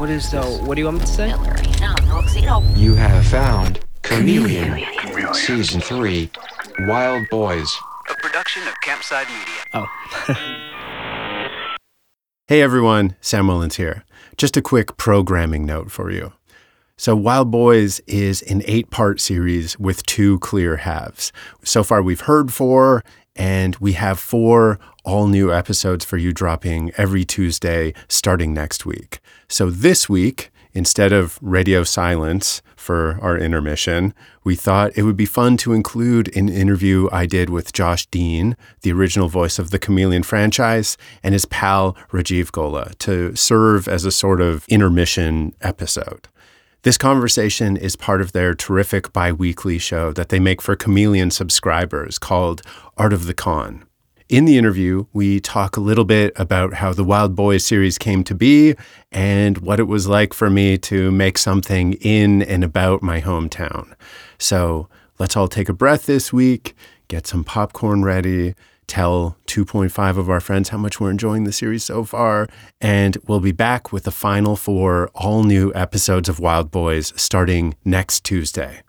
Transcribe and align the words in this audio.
What 0.00 0.08
is 0.08 0.30
the? 0.30 0.40
What 0.40 0.76
do 0.76 0.80
you 0.80 0.86
want 0.86 1.00
me 1.00 1.04
to 1.04 1.06
say? 1.06 1.28
You 2.74 2.94
have 2.94 3.26
found 3.26 3.80
Chameleon, 4.00 4.82
Season 5.34 5.82
3, 5.82 6.30
Wild 6.86 7.28
Boys. 7.30 7.70
A 8.08 8.14
production 8.14 8.62
of 8.66 8.72
Campside 8.82 9.28
Media. 9.28 9.62
Oh. 9.74 10.66
Hey 12.48 12.62
everyone, 12.62 13.14
Sam 13.20 13.44
Mullins 13.44 13.76
here. 13.76 14.04
Just 14.38 14.56
a 14.56 14.62
quick 14.62 14.96
programming 14.96 15.66
note 15.66 15.90
for 15.90 16.10
you. 16.10 16.32
So, 16.96 17.14
Wild 17.14 17.50
Boys 17.50 18.00
is 18.06 18.42
an 18.42 18.62
eight 18.64 18.90
part 18.90 19.20
series 19.20 19.78
with 19.78 20.04
two 20.04 20.38
clear 20.38 20.78
halves. 20.78 21.30
So 21.62 21.84
far, 21.84 22.02
we've 22.02 22.22
heard 22.22 22.52
four, 22.52 23.04
and 23.40 23.74
we 23.76 23.94
have 23.94 24.20
four 24.20 24.78
all 25.02 25.26
new 25.26 25.52
episodes 25.52 26.04
for 26.04 26.18
you 26.18 26.30
dropping 26.30 26.92
every 26.98 27.24
Tuesday 27.24 27.94
starting 28.06 28.52
next 28.52 28.84
week. 28.84 29.18
So, 29.48 29.70
this 29.70 30.10
week, 30.10 30.50
instead 30.74 31.10
of 31.10 31.38
radio 31.40 31.82
silence 31.82 32.60
for 32.76 33.18
our 33.22 33.38
intermission, 33.38 34.12
we 34.44 34.56
thought 34.56 34.92
it 34.94 35.04
would 35.04 35.16
be 35.16 35.24
fun 35.24 35.56
to 35.56 35.72
include 35.72 36.34
an 36.36 36.50
interview 36.50 37.08
I 37.10 37.24
did 37.24 37.48
with 37.48 37.72
Josh 37.72 38.04
Dean, 38.06 38.56
the 38.82 38.92
original 38.92 39.28
voice 39.28 39.58
of 39.58 39.70
the 39.70 39.78
Chameleon 39.78 40.22
franchise, 40.22 40.98
and 41.22 41.32
his 41.32 41.46
pal 41.46 41.96
Rajiv 42.12 42.52
Golla 42.52 42.92
to 42.98 43.34
serve 43.34 43.88
as 43.88 44.04
a 44.04 44.12
sort 44.12 44.42
of 44.42 44.66
intermission 44.68 45.54
episode. 45.62 46.28
This 46.82 46.96
conversation 46.96 47.76
is 47.76 47.94
part 47.94 48.22
of 48.22 48.32
their 48.32 48.54
terrific 48.54 49.12
bi 49.12 49.32
weekly 49.32 49.76
show 49.76 50.14
that 50.14 50.30
they 50.30 50.40
make 50.40 50.62
for 50.62 50.74
Chameleon 50.74 51.30
subscribers 51.30 52.18
called 52.18 52.62
Art 52.96 53.12
of 53.12 53.26
the 53.26 53.34
Con. 53.34 53.84
In 54.30 54.46
the 54.46 54.56
interview, 54.56 55.04
we 55.12 55.40
talk 55.40 55.76
a 55.76 55.80
little 55.80 56.06
bit 56.06 56.32
about 56.36 56.72
how 56.72 56.94
the 56.94 57.04
Wild 57.04 57.36
Boys 57.36 57.66
series 57.66 57.98
came 57.98 58.24
to 58.24 58.34
be 58.34 58.76
and 59.12 59.58
what 59.58 59.78
it 59.78 59.88
was 59.88 60.08
like 60.08 60.32
for 60.32 60.48
me 60.48 60.78
to 60.78 61.10
make 61.10 61.36
something 61.36 61.92
in 62.00 62.40
and 62.40 62.64
about 62.64 63.02
my 63.02 63.20
hometown. 63.20 63.92
So 64.38 64.88
let's 65.18 65.36
all 65.36 65.48
take 65.48 65.68
a 65.68 65.74
breath 65.74 66.06
this 66.06 66.32
week, 66.32 66.74
get 67.08 67.26
some 67.26 67.44
popcorn 67.44 68.04
ready, 68.04 68.54
tell 68.90 69.36
2.5 69.46 70.18
of 70.18 70.28
our 70.28 70.40
friends 70.40 70.70
how 70.70 70.76
much 70.76 70.98
we're 70.98 71.10
enjoying 71.10 71.44
the 71.44 71.52
series 71.52 71.84
so 71.84 72.02
far, 72.04 72.48
and 72.80 73.16
we'll 73.26 73.38
be 73.38 73.52
back 73.52 73.92
with 73.92 74.02
the 74.02 74.10
final 74.10 74.56
four 74.56 75.08
all 75.14 75.44
new 75.44 75.72
episodes 75.76 76.28
of 76.28 76.40
Wild 76.40 76.72
Boys 76.72 77.12
starting 77.14 77.76
next 77.84 78.24
Tuesday. 78.24 78.82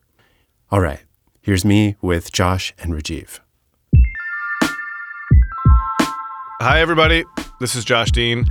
All 0.71 0.81
right, 0.81 1.01
here's 1.39 1.63
me 1.63 1.97
with 2.01 2.31
Josh 2.31 2.73
and 2.79 2.93
Rajiv. 2.93 3.39
Hi, 6.61 6.81
everybody. 6.81 7.23
This 7.59 7.75
is 7.75 7.85
Josh 7.85 8.11
Dean, 8.11 8.45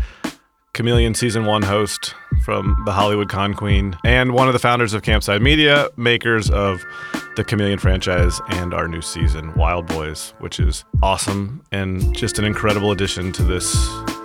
Chameleon 0.72 1.14
Season 1.14 1.46
1 1.46 1.62
host 1.62 2.14
from 2.42 2.80
the 2.86 2.92
Hollywood 2.92 3.28
Con 3.28 3.54
Queen, 3.54 3.96
and 4.04 4.32
one 4.32 4.46
of 4.46 4.52
the 4.52 4.58
founders 4.60 4.94
of 4.94 5.02
Campside 5.02 5.42
Media, 5.42 5.88
makers 5.96 6.48
of 6.48 6.84
the 7.34 7.42
Chameleon 7.42 7.78
franchise 7.78 8.40
and 8.50 8.72
our 8.72 8.86
new 8.86 9.02
season, 9.02 9.52
Wild 9.54 9.86
Boys, 9.86 10.32
which 10.38 10.60
is 10.60 10.84
awesome 11.02 11.62
and 11.72 12.16
just 12.16 12.38
an 12.38 12.44
incredible 12.44 12.92
addition 12.92 13.32
to 13.32 13.42
this 13.42 13.74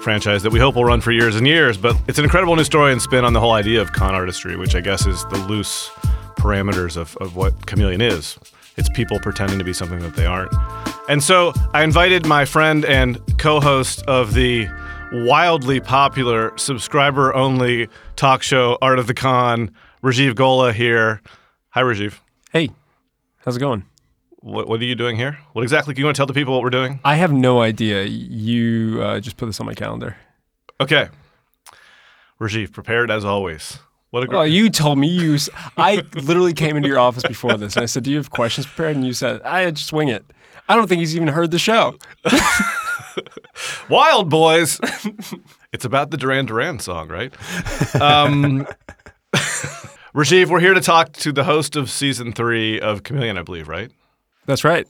franchise 0.02 0.44
that 0.44 0.52
we 0.52 0.60
hope 0.60 0.76
will 0.76 0.86
run 0.86 1.02
for 1.02 1.12
years 1.12 1.36
and 1.36 1.48
years. 1.48 1.78
But 1.78 1.98
it's 2.08 2.20
an 2.20 2.24
incredible 2.26 2.56
new 2.56 2.64
story 2.64 2.92
and 2.92 3.02
spin 3.02 3.26
on 3.26 3.34
the 3.34 3.40
whole 3.40 3.54
idea 3.54 3.82
of 3.82 3.92
con 3.94 4.14
artistry, 4.14 4.56
which 4.56 4.76
I 4.76 4.82
guess 4.82 5.08
is 5.08 5.26
the 5.26 5.38
loose 5.50 5.90
parameters 6.38 6.96
of, 6.96 7.18
of 7.18 7.36
what 7.36 7.66
Chameleon 7.66 8.02
is. 8.02 8.38
It's 8.78 8.90
people 8.90 9.20
pretending 9.20 9.58
to 9.58 9.66
be 9.66 9.74
something 9.74 10.00
that 10.00 10.16
they 10.16 10.28
aren't. 10.28 10.54
And 11.10 11.24
so 11.24 11.54
I 11.74 11.84
invited 11.84 12.28
my 12.28 12.46
friend 12.46 12.86
and 12.86 13.20
co 13.40 13.60
host 13.60 14.04
of 14.04 14.36
the 14.36 14.68
wildly 15.12 15.80
popular 15.80 16.56
subscriber 16.58 17.34
only 17.36 17.88
talk 18.16 18.42
show, 18.44 18.78
Art 18.82 19.00
of 19.00 19.08
the 19.08 19.14
Con, 19.14 19.72
Rajiv 20.04 20.36
Golla 20.36 20.74
here. 20.74 21.22
Hi, 21.70 21.82
Rajiv. 21.82 22.20
Hey, 22.52 22.70
how's 23.38 23.58
it 23.58 23.60
going? 23.60 23.86
What, 24.40 24.68
what 24.68 24.80
are 24.80 24.86
you 24.86 24.96
doing 24.96 25.16
here? 25.16 25.40
What 25.54 25.64
exactly 25.64 25.94
do 25.94 26.00
you 26.02 26.06
want 26.06 26.16
to 26.16 26.20
tell 26.20 26.28
the 26.28 26.34
people 26.34 26.54
what 26.54 26.62
we're 26.64 26.70
doing? 26.70 27.00
I 27.04 27.16
have 27.16 27.32
no 27.32 27.62
idea. 27.62 28.04
You 28.04 29.02
uh, 29.02 29.20
just 29.20 29.38
put 29.38 29.48
this 29.48 29.60
on 29.60 29.66
my 29.66 29.74
calendar. 29.74 30.16
Okay. 30.80 31.10
Rajiv, 32.40 32.72
prepared 32.72 33.10
as 33.10 33.26
always. 33.26 33.80
What 34.12 34.24
a 34.24 34.28
Well, 34.28 34.42
great. 34.42 34.54
you 34.54 34.70
told 34.70 34.98
me 34.98 35.08
you. 35.08 35.36
s- 35.36 35.50
I 35.78 36.04
literally 36.16 36.54
came 36.54 36.78
into 36.78 36.88
your 36.88 37.00
office 37.00 37.24
before 37.24 37.58
this, 37.58 37.76
and 37.76 37.84
I 37.84 37.86
said, 37.86 38.04
"Do 38.04 38.12
you 38.12 38.18
have 38.18 38.30
questions 38.30 38.66
prepared?" 38.68 38.96
And 38.96 39.06
you 39.06 39.14
said, 39.14 39.42
"I 39.42 39.70
just 39.72 39.92
wing 39.92 40.08
it." 40.10 40.24
I 40.70 40.76
don't 40.76 40.88
think 40.88 41.00
he's 41.00 41.16
even 41.16 41.28
heard 41.30 41.52
the 41.52 41.60
show. 41.60 41.96
Wild 43.90 44.30
Boys. 44.30 44.80
it's 45.74 45.86
about 45.86 46.12
the 46.12 46.18
Duran 46.18 46.46
Duran 46.46 46.80
song, 46.80 47.10
right? 47.10 47.34
Um, 48.00 48.68
Rajiv, 50.16 50.48
we're 50.48 50.60
here 50.60 50.74
to 50.74 50.82
talk 50.82 51.14
to 51.14 51.32
the 51.32 51.44
host 51.44 51.76
of 51.76 51.90
season 51.90 52.32
three 52.32 52.80
of 52.80 53.04
Chameleon, 53.04 53.38
I 53.38 53.44
believe, 53.44 53.68
right? 53.68 53.92
That's 54.46 54.64
right. 54.64 54.88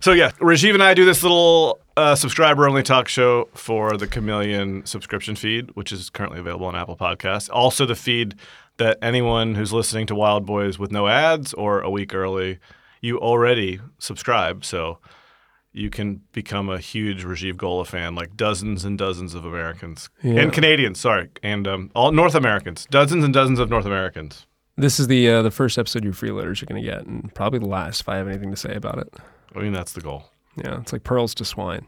So 0.00 0.12
yeah, 0.12 0.30
Rajiv 0.32 0.74
and 0.74 0.82
I 0.82 0.94
do 0.94 1.04
this 1.04 1.22
little 1.22 1.78
uh, 1.96 2.14
subscriber-only 2.14 2.82
talk 2.82 3.06
show 3.06 3.48
for 3.54 3.96
the 3.98 4.06
Chameleon 4.06 4.86
subscription 4.86 5.36
feed, 5.36 5.70
which 5.76 5.92
is 5.92 6.08
currently 6.08 6.40
available 6.40 6.66
on 6.66 6.74
Apple 6.74 6.96
Podcasts. 6.96 7.50
Also, 7.52 7.84
the 7.84 7.94
feed 7.94 8.34
that 8.78 8.96
anyone 9.02 9.54
who's 9.54 9.74
listening 9.74 10.06
to 10.06 10.14
Wild 10.14 10.46
Boys 10.46 10.78
with 10.78 10.90
no 10.90 11.06
ads 11.06 11.52
or 11.52 11.82
a 11.82 11.90
week 11.90 12.14
early, 12.14 12.58
you 13.02 13.18
already 13.18 13.78
subscribe. 13.98 14.64
So 14.64 14.98
you 15.72 15.88
can 15.90 16.20
become 16.32 16.68
a 16.68 16.78
huge 16.78 17.24
Rajiv 17.24 17.56
Golla 17.56 17.84
fan, 17.84 18.14
like 18.14 18.36
dozens 18.36 18.84
and 18.84 18.98
dozens 18.98 19.34
of 19.34 19.44
Americans 19.44 20.10
Yeah. 20.22 20.40
and 20.42 20.52
Canadians. 20.52 20.98
Sorry, 21.00 21.28
and 21.42 21.66
um, 21.68 21.90
all 21.94 22.12
North 22.12 22.34
Americans, 22.34 22.86
dozens 22.90 23.24
and 23.24 23.32
dozens 23.32 23.58
of 23.58 23.70
North 23.70 23.86
Americans. 23.86 24.46
This 24.76 24.98
is 24.98 25.06
the 25.08 25.28
uh, 25.28 25.42
the 25.42 25.50
first 25.50 25.78
episode 25.78 26.00
of 26.00 26.04
your 26.04 26.14
freeloaders 26.14 26.60
you're 26.60 26.66
going 26.66 26.82
to 26.82 26.88
get, 26.88 27.06
and 27.06 27.32
probably 27.34 27.58
the 27.58 27.66
last 27.66 28.00
if 28.00 28.08
I 28.08 28.16
have 28.16 28.28
anything 28.28 28.50
to 28.50 28.56
say 28.56 28.74
about 28.74 28.98
it. 28.98 29.14
I 29.54 29.60
mean, 29.60 29.72
that's 29.72 29.92
the 29.92 30.00
goal. 30.00 30.24
Yeah, 30.56 30.80
it's 30.80 30.92
like 30.92 31.04
pearls 31.04 31.34
to 31.36 31.44
swine. 31.44 31.86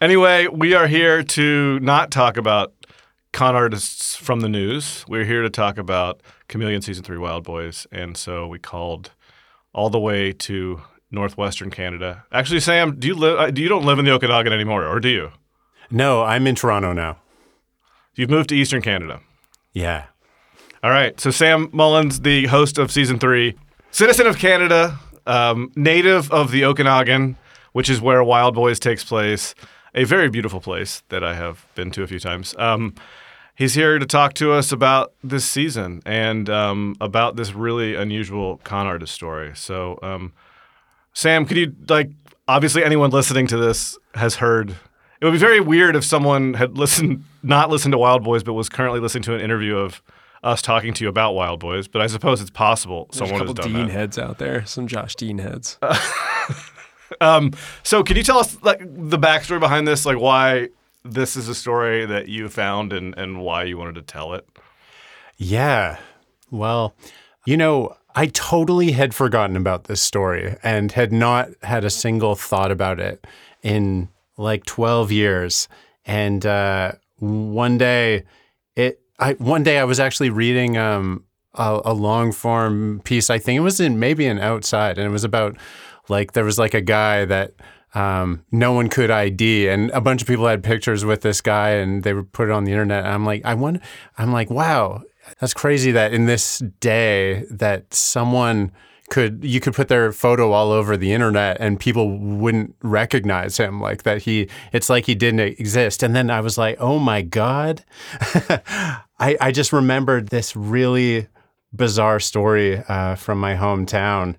Anyway, 0.00 0.48
we 0.48 0.74
are 0.74 0.86
here 0.88 1.22
to 1.22 1.78
not 1.80 2.10
talk 2.10 2.36
about 2.36 2.72
con 3.32 3.54
artists 3.54 4.16
from 4.16 4.40
the 4.40 4.48
news. 4.48 5.04
We're 5.08 5.24
here 5.24 5.42
to 5.42 5.50
talk 5.50 5.78
about 5.78 6.20
Chameleon 6.48 6.82
Season 6.82 7.04
3 7.04 7.18
Wild 7.18 7.44
Boys. 7.44 7.86
And 7.92 8.16
so 8.16 8.46
we 8.48 8.58
called 8.58 9.12
all 9.72 9.90
the 9.90 10.00
way 10.00 10.32
to 10.32 10.82
northwestern 11.12 11.70
Canada. 11.70 12.24
Actually, 12.32 12.60
Sam, 12.60 12.98
do 12.98 13.06
you 13.06 13.14
live 13.14 13.54
Do 13.54 13.62
you 13.62 13.68
don't 13.68 13.84
live 13.84 13.98
in 13.98 14.04
the 14.04 14.10
Okanagan 14.12 14.52
anymore, 14.52 14.86
or 14.86 14.98
do 14.98 15.08
you? 15.08 15.30
No, 15.90 16.22
I'm 16.22 16.46
in 16.46 16.54
Toronto 16.54 16.92
now. 16.92 17.18
You've 18.14 18.30
moved 18.30 18.48
to 18.48 18.56
eastern 18.56 18.82
Canada. 18.82 19.20
Yeah. 19.72 20.06
All 20.82 20.90
right. 20.90 21.18
So 21.20 21.30
Sam 21.30 21.68
Mullins, 21.72 22.20
the 22.20 22.46
host 22.46 22.78
of 22.78 22.90
season 22.90 23.18
three, 23.18 23.54
citizen 23.90 24.26
of 24.26 24.38
Canada, 24.38 24.98
um, 25.26 25.70
native 25.76 26.30
of 26.32 26.50
the 26.50 26.64
Okanagan, 26.64 27.36
which 27.72 27.88
is 27.88 28.00
where 28.00 28.24
Wild 28.24 28.54
Boys 28.54 28.78
takes 28.80 29.04
place, 29.04 29.54
a 29.94 30.04
very 30.04 30.28
beautiful 30.28 30.60
place 30.60 31.02
that 31.10 31.22
I 31.22 31.34
have 31.34 31.66
been 31.74 31.90
to 31.92 32.02
a 32.02 32.06
few 32.06 32.18
times. 32.18 32.54
Um, 32.58 32.94
he's 33.54 33.74
here 33.74 33.98
to 33.98 34.06
talk 34.06 34.34
to 34.34 34.52
us 34.52 34.72
about 34.72 35.12
this 35.22 35.44
season 35.44 36.02
and 36.04 36.50
um, 36.50 36.96
about 37.00 37.36
this 37.36 37.52
really 37.52 37.94
unusual 37.94 38.58
con 38.64 38.86
artist 38.86 39.14
story. 39.14 39.52
So, 39.54 39.98
um, 40.02 40.32
Sam, 41.14 41.44
could 41.46 41.56
you 41.56 41.74
like? 41.88 42.10
Obviously, 42.48 42.84
anyone 42.84 43.10
listening 43.10 43.46
to 43.48 43.56
this 43.56 43.98
has 44.14 44.36
heard. 44.36 44.70
It 45.20 45.24
would 45.24 45.32
be 45.32 45.38
very 45.38 45.60
weird 45.60 45.94
if 45.94 46.04
someone 46.04 46.54
had 46.54 46.76
listened, 46.76 47.24
not 47.42 47.70
listened 47.70 47.92
to 47.92 47.98
Wild 47.98 48.24
Boys, 48.24 48.42
but 48.42 48.54
was 48.54 48.68
currently 48.68 48.98
listening 49.00 49.22
to 49.24 49.34
an 49.34 49.40
interview 49.40 49.76
of 49.76 50.02
us 50.42 50.60
talking 50.60 50.92
to 50.94 51.04
you 51.04 51.08
about 51.08 51.34
Wild 51.34 51.60
Boys. 51.60 51.86
But 51.86 52.02
I 52.02 52.08
suppose 52.08 52.40
it's 52.40 52.50
possible 52.50 53.08
There's 53.12 53.22
a 53.22 53.26
someone 53.26 53.40
has 53.46 53.54
couple 53.54 53.54
done 53.54 53.72
Dean 53.72 53.86
that. 53.86 53.92
heads 53.92 54.18
out 54.18 54.38
there, 54.38 54.66
some 54.66 54.86
Josh 54.88 55.14
Dean 55.14 55.38
heads. 55.38 55.78
Um, 57.20 57.52
so, 57.82 58.02
can 58.02 58.16
you 58.16 58.22
tell 58.22 58.38
us 58.38 58.56
like 58.62 58.78
the 58.80 59.18
backstory 59.18 59.60
behind 59.60 59.86
this, 59.86 60.06
like 60.06 60.18
why 60.18 60.70
this 61.04 61.36
is 61.36 61.46
a 61.46 61.54
story 61.54 62.06
that 62.06 62.28
you 62.28 62.48
found 62.48 62.92
and 62.92 63.16
and 63.18 63.42
why 63.42 63.64
you 63.64 63.76
wanted 63.76 63.96
to 63.96 64.02
tell 64.02 64.32
it? 64.32 64.48
Yeah. 65.36 65.98
Well, 66.50 66.94
you 67.44 67.56
know, 67.58 67.96
I 68.14 68.26
totally 68.26 68.92
had 68.92 69.14
forgotten 69.14 69.56
about 69.56 69.84
this 69.84 70.02
story 70.02 70.56
and 70.62 70.92
had 70.92 71.12
not 71.12 71.50
had 71.62 71.84
a 71.84 71.90
single 71.90 72.34
thought 72.34 72.70
about 72.70 73.00
it 73.00 73.26
in 73.62 74.08
like 74.36 74.64
12 74.64 75.12
years. 75.12 75.68
And 76.04 76.44
uh, 76.44 76.92
one 77.18 77.78
day, 77.78 78.24
it 78.76 79.00
I 79.18 79.34
one 79.34 79.62
day 79.62 79.78
I 79.78 79.84
was 79.84 80.00
actually 80.00 80.30
reading 80.30 80.76
um, 80.76 81.24
a, 81.54 81.80
a 81.84 81.94
long 81.94 82.32
form 82.32 83.00
piece. 83.04 83.30
I 83.30 83.38
think 83.38 83.58
it 83.58 83.60
was 83.60 83.80
in 83.80 83.98
maybe 83.98 84.26
an 84.26 84.38
outside, 84.38 84.98
and 84.98 85.06
it 85.06 85.10
was 85.10 85.24
about 85.24 85.56
like 86.08 86.32
there 86.32 86.44
was 86.44 86.58
like 86.58 86.74
a 86.74 86.80
guy 86.80 87.24
that 87.24 87.54
um, 87.94 88.44
no 88.50 88.72
one 88.72 88.88
could 88.88 89.10
ID, 89.10 89.68
and 89.68 89.90
a 89.90 90.00
bunch 90.00 90.22
of 90.22 90.28
people 90.28 90.46
had 90.46 90.64
pictures 90.64 91.04
with 91.04 91.20
this 91.20 91.40
guy, 91.40 91.70
and 91.70 92.02
they 92.02 92.14
would 92.14 92.32
put 92.32 92.48
it 92.48 92.52
on 92.52 92.64
the 92.64 92.72
internet. 92.72 93.04
And 93.04 93.14
I'm 93.14 93.24
like, 93.24 93.42
I 93.44 93.54
wonder, 93.54 93.80
I'm 94.18 94.32
like, 94.32 94.50
wow, 94.50 95.02
that's 95.38 95.54
crazy 95.54 95.92
that 95.92 96.12
in 96.12 96.26
this 96.26 96.58
day 96.80 97.44
that 97.50 97.92
someone 97.92 98.72
could 99.10 99.44
you 99.44 99.60
could 99.60 99.74
put 99.74 99.88
their 99.88 100.10
photo 100.10 100.52
all 100.52 100.70
over 100.70 100.96
the 100.96 101.12
internet 101.12 101.56
and 101.60 101.78
people 101.78 102.18
wouldn't 102.18 102.74
recognize 102.82 103.58
him 103.58 103.80
like 103.80 104.04
that 104.04 104.22
he 104.22 104.48
it's 104.72 104.88
like 104.88 105.04
he 105.04 105.14
didn't 105.14 105.40
exist 105.40 106.02
and 106.02 106.16
then 106.16 106.30
i 106.30 106.40
was 106.40 106.56
like 106.56 106.76
oh 106.80 106.98
my 106.98 107.20
god 107.20 107.84
I, 109.22 109.36
I 109.40 109.52
just 109.52 109.72
remembered 109.72 110.28
this 110.28 110.56
really 110.56 111.28
bizarre 111.72 112.18
story 112.18 112.82
uh, 112.88 113.14
from 113.14 113.38
my 113.38 113.54
hometown 113.54 114.34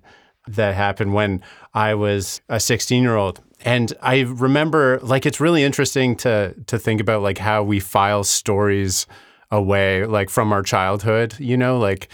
that 0.46 0.74
happened 0.74 1.14
when 1.14 1.42
I 1.72 1.94
was 1.94 2.42
a 2.50 2.60
16 2.60 3.02
year 3.02 3.16
old. 3.16 3.40
And 3.64 3.94
I 4.02 4.20
remember, 4.20 5.00
like, 5.02 5.24
it's 5.24 5.40
really 5.40 5.64
interesting 5.64 6.16
to 6.16 6.54
to 6.66 6.78
think 6.78 7.00
about 7.00 7.22
like 7.22 7.38
how 7.38 7.62
we 7.62 7.80
file 7.80 8.24
stories 8.24 9.06
away, 9.54 10.06
like 10.06 10.30
from 10.30 10.52
our 10.52 10.62
childhood. 10.62 11.38
You 11.38 11.56
know, 11.56 11.78
like 11.78 12.08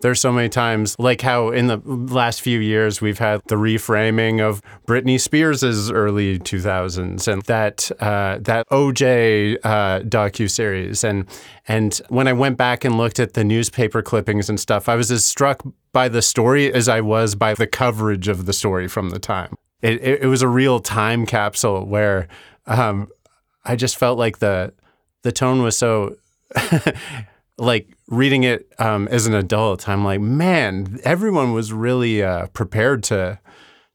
there's 0.00 0.20
so 0.20 0.32
many 0.32 0.48
times, 0.48 0.94
like 0.98 1.20
how 1.20 1.50
in 1.50 1.66
the 1.66 1.78
last 1.84 2.40
few 2.40 2.60
years 2.60 3.00
we've 3.00 3.18
had 3.18 3.42
the 3.46 3.56
reframing 3.56 4.40
of 4.40 4.62
Britney 4.86 5.20
Spears' 5.20 5.90
early 5.90 6.38
2000s 6.38 7.26
and 7.26 7.42
that 7.42 7.90
uh, 8.00 8.38
that 8.40 8.68
OJ 8.68 9.58
uh, 9.64 10.00
docu 10.00 10.48
series, 10.50 11.02
and 11.02 11.26
and 11.66 12.00
when 12.08 12.28
I 12.28 12.32
went 12.32 12.56
back 12.56 12.84
and 12.84 12.96
looked 12.96 13.18
at 13.18 13.34
the 13.34 13.44
newspaper 13.44 14.02
clippings 14.02 14.48
and 14.48 14.60
stuff, 14.60 14.88
I 14.88 14.94
was 14.94 15.10
as 15.10 15.24
struck 15.24 15.62
by 15.92 16.08
the 16.08 16.22
story 16.22 16.72
as 16.72 16.88
I 16.88 17.00
was 17.00 17.34
by 17.34 17.54
the 17.54 17.66
coverage 17.66 18.28
of 18.28 18.46
the 18.46 18.52
story 18.52 18.86
from 18.88 19.10
the 19.10 19.18
time. 19.18 19.54
It 19.82 19.94
it, 20.02 20.22
it 20.22 20.26
was 20.26 20.42
a 20.42 20.48
real 20.48 20.78
time 20.78 21.26
capsule 21.26 21.84
where 21.84 22.28
um, 22.66 23.08
I 23.64 23.74
just 23.74 23.96
felt 23.96 24.18
like 24.18 24.38
the 24.38 24.72
the 25.22 25.32
tone 25.32 25.62
was 25.62 25.76
so. 25.76 26.16
like 27.58 27.88
reading 28.08 28.44
it 28.44 28.72
um, 28.78 29.08
as 29.08 29.26
an 29.26 29.34
adult, 29.34 29.88
I'm 29.88 30.04
like, 30.04 30.20
man, 30.20 30.98
everyone 31.04 31.52
was 31.52 31.72
really 31.72 32.22
uh, 32.22 32.46
prepared 32.48 33.02
to 33.04 33.38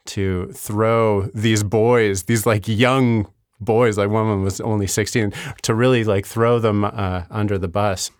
to 0.05 0.51
throw 0.51 1.29
these 1.33 1.63
boys, 1.63 2.23
these 2.23 2.45
like 2.45 2.67
young 2.67 3.25
boys, 3.61 3.97
like 3.97 4.09
one 4.09 4.23
of 4.23 4.29
them 4.29 4.43
was 4.43 4.59
only 4.59 4.85
16, 4.87 5.31
to 5.61 5.73
really 5.73 6.03
like 6.03 6.25
throw 6.25 6.59
them 6.59 6.83
uh, 6.83 7.23
under 7.29 7.57
the 7.57 7.69
bus. 7.69 8.11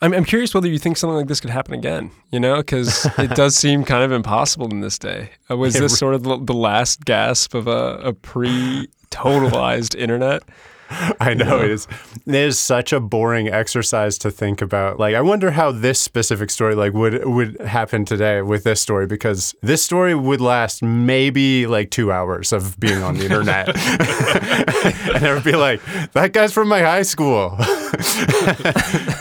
I'm, 0.00 0.12
I'm 0.12 0.24
curious 0.24 0.54
whether 0.54 0.68
you 0.68 0.78
think 0.78 0.96
something 0.96 1.16
like 1.16 1.28
this 1.28 1.40
could 1.40 1.50
happen 1.50 1.74
again, 1.74 2.10
you 2.30 2.38
know, 2.40 2.56
because 2.58 3.06
it 3.18 3.30
does 3.30 3.56
seem 3.56 3.84
kind 3.84 4.04
of 4.04 4.12
impossible 4.12 4.70
in 4.70 4.80
this 4.80 4.98
day. 4.98 5.30
Uh, 5.50 5.56
was 5.56 5.74
this 5.74 5.98
sort 5.98 6.14
of 6.14 6.22
the, 6.22 6.38
the 6.42 6.54
last 6.54 7.04
gasp 7.04 7.54
of 7.54 7.66
a, 7.66 7.98
a 8.02 8.12
pre 8.12 8.88
totalized 9.10 9.94
internet? 9.94 10.42
I 11.20 11.34
know 11.34 11.60
it 11.62 11.70
is. 11.70 11.88
It 12.26 12.34
is 12.34 12.58
such 12.58 12.92
a 12.92 13.00
boring 13.00 13.48
exercise 13.48 14.18
to 14.18 14.30
think 14.30 14.62
about. 14.62 14.98
Like, 14.98 15.14
I 15.14 15.20
wonder 15.20 15.50
how 15.50 15.72
this 15.72 16.00
specific 16.00 16.50
story 16.50 16.74
like 16.74 16.92
would 16.92 17.24
would 17.24 17.60
happen 17.60 18.04
today 18.04 18.42
with 18.42 18.64
this 18.64 18.80
story 18.80 19.06
because 19.06 19.54
this 19.62 19.82
story 19.82 20.14
would 20.14 20.40
last 20.40 20.82
maybe 20.82 21.66
like 21.66 21.90
two 21.90 22.12
hours 22.12 22.52
of 22.52 22.78
being 22.78 23.02
on 23.02 23.16
the 23.16 23.24
internet, 23.24 23.68
and 25.14 25.24
it 25.24 25.34
would 25.34 25.44
be 25.44 25.56
like 25.56 25.80
that 26.12 26.32
guy's 26.32 26.52
from 26.52 26.68
my 26.68 26.80
high 26.80 27.02
school. 27.02 27.56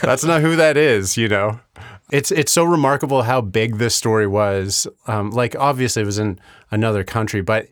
That's 0.02 0.24
not 0.24 0.42
who 0.42 0.56
that 0.56 0.78
is, 0.78 1.18
you 1.18 1.28
know. 1.28 1.60
It's 2.12 2.32
it's 2.32 2.52
so 2.52 2.64
remarkable 2.64 3.24
how 3.24 3.42
big 3.42 3.78
this 3.78 3.96
story 3.96 4.28
was. 4.28 4.86
Um, 5.08 5.32
like, 5.32 5.56
obviously, 5.56 6.04
it 6.04 6.06
was 6.06 6.20
in 6.20 6.40
another 6.70 7.04
country, 7.04 7.42
but 7.42 7.68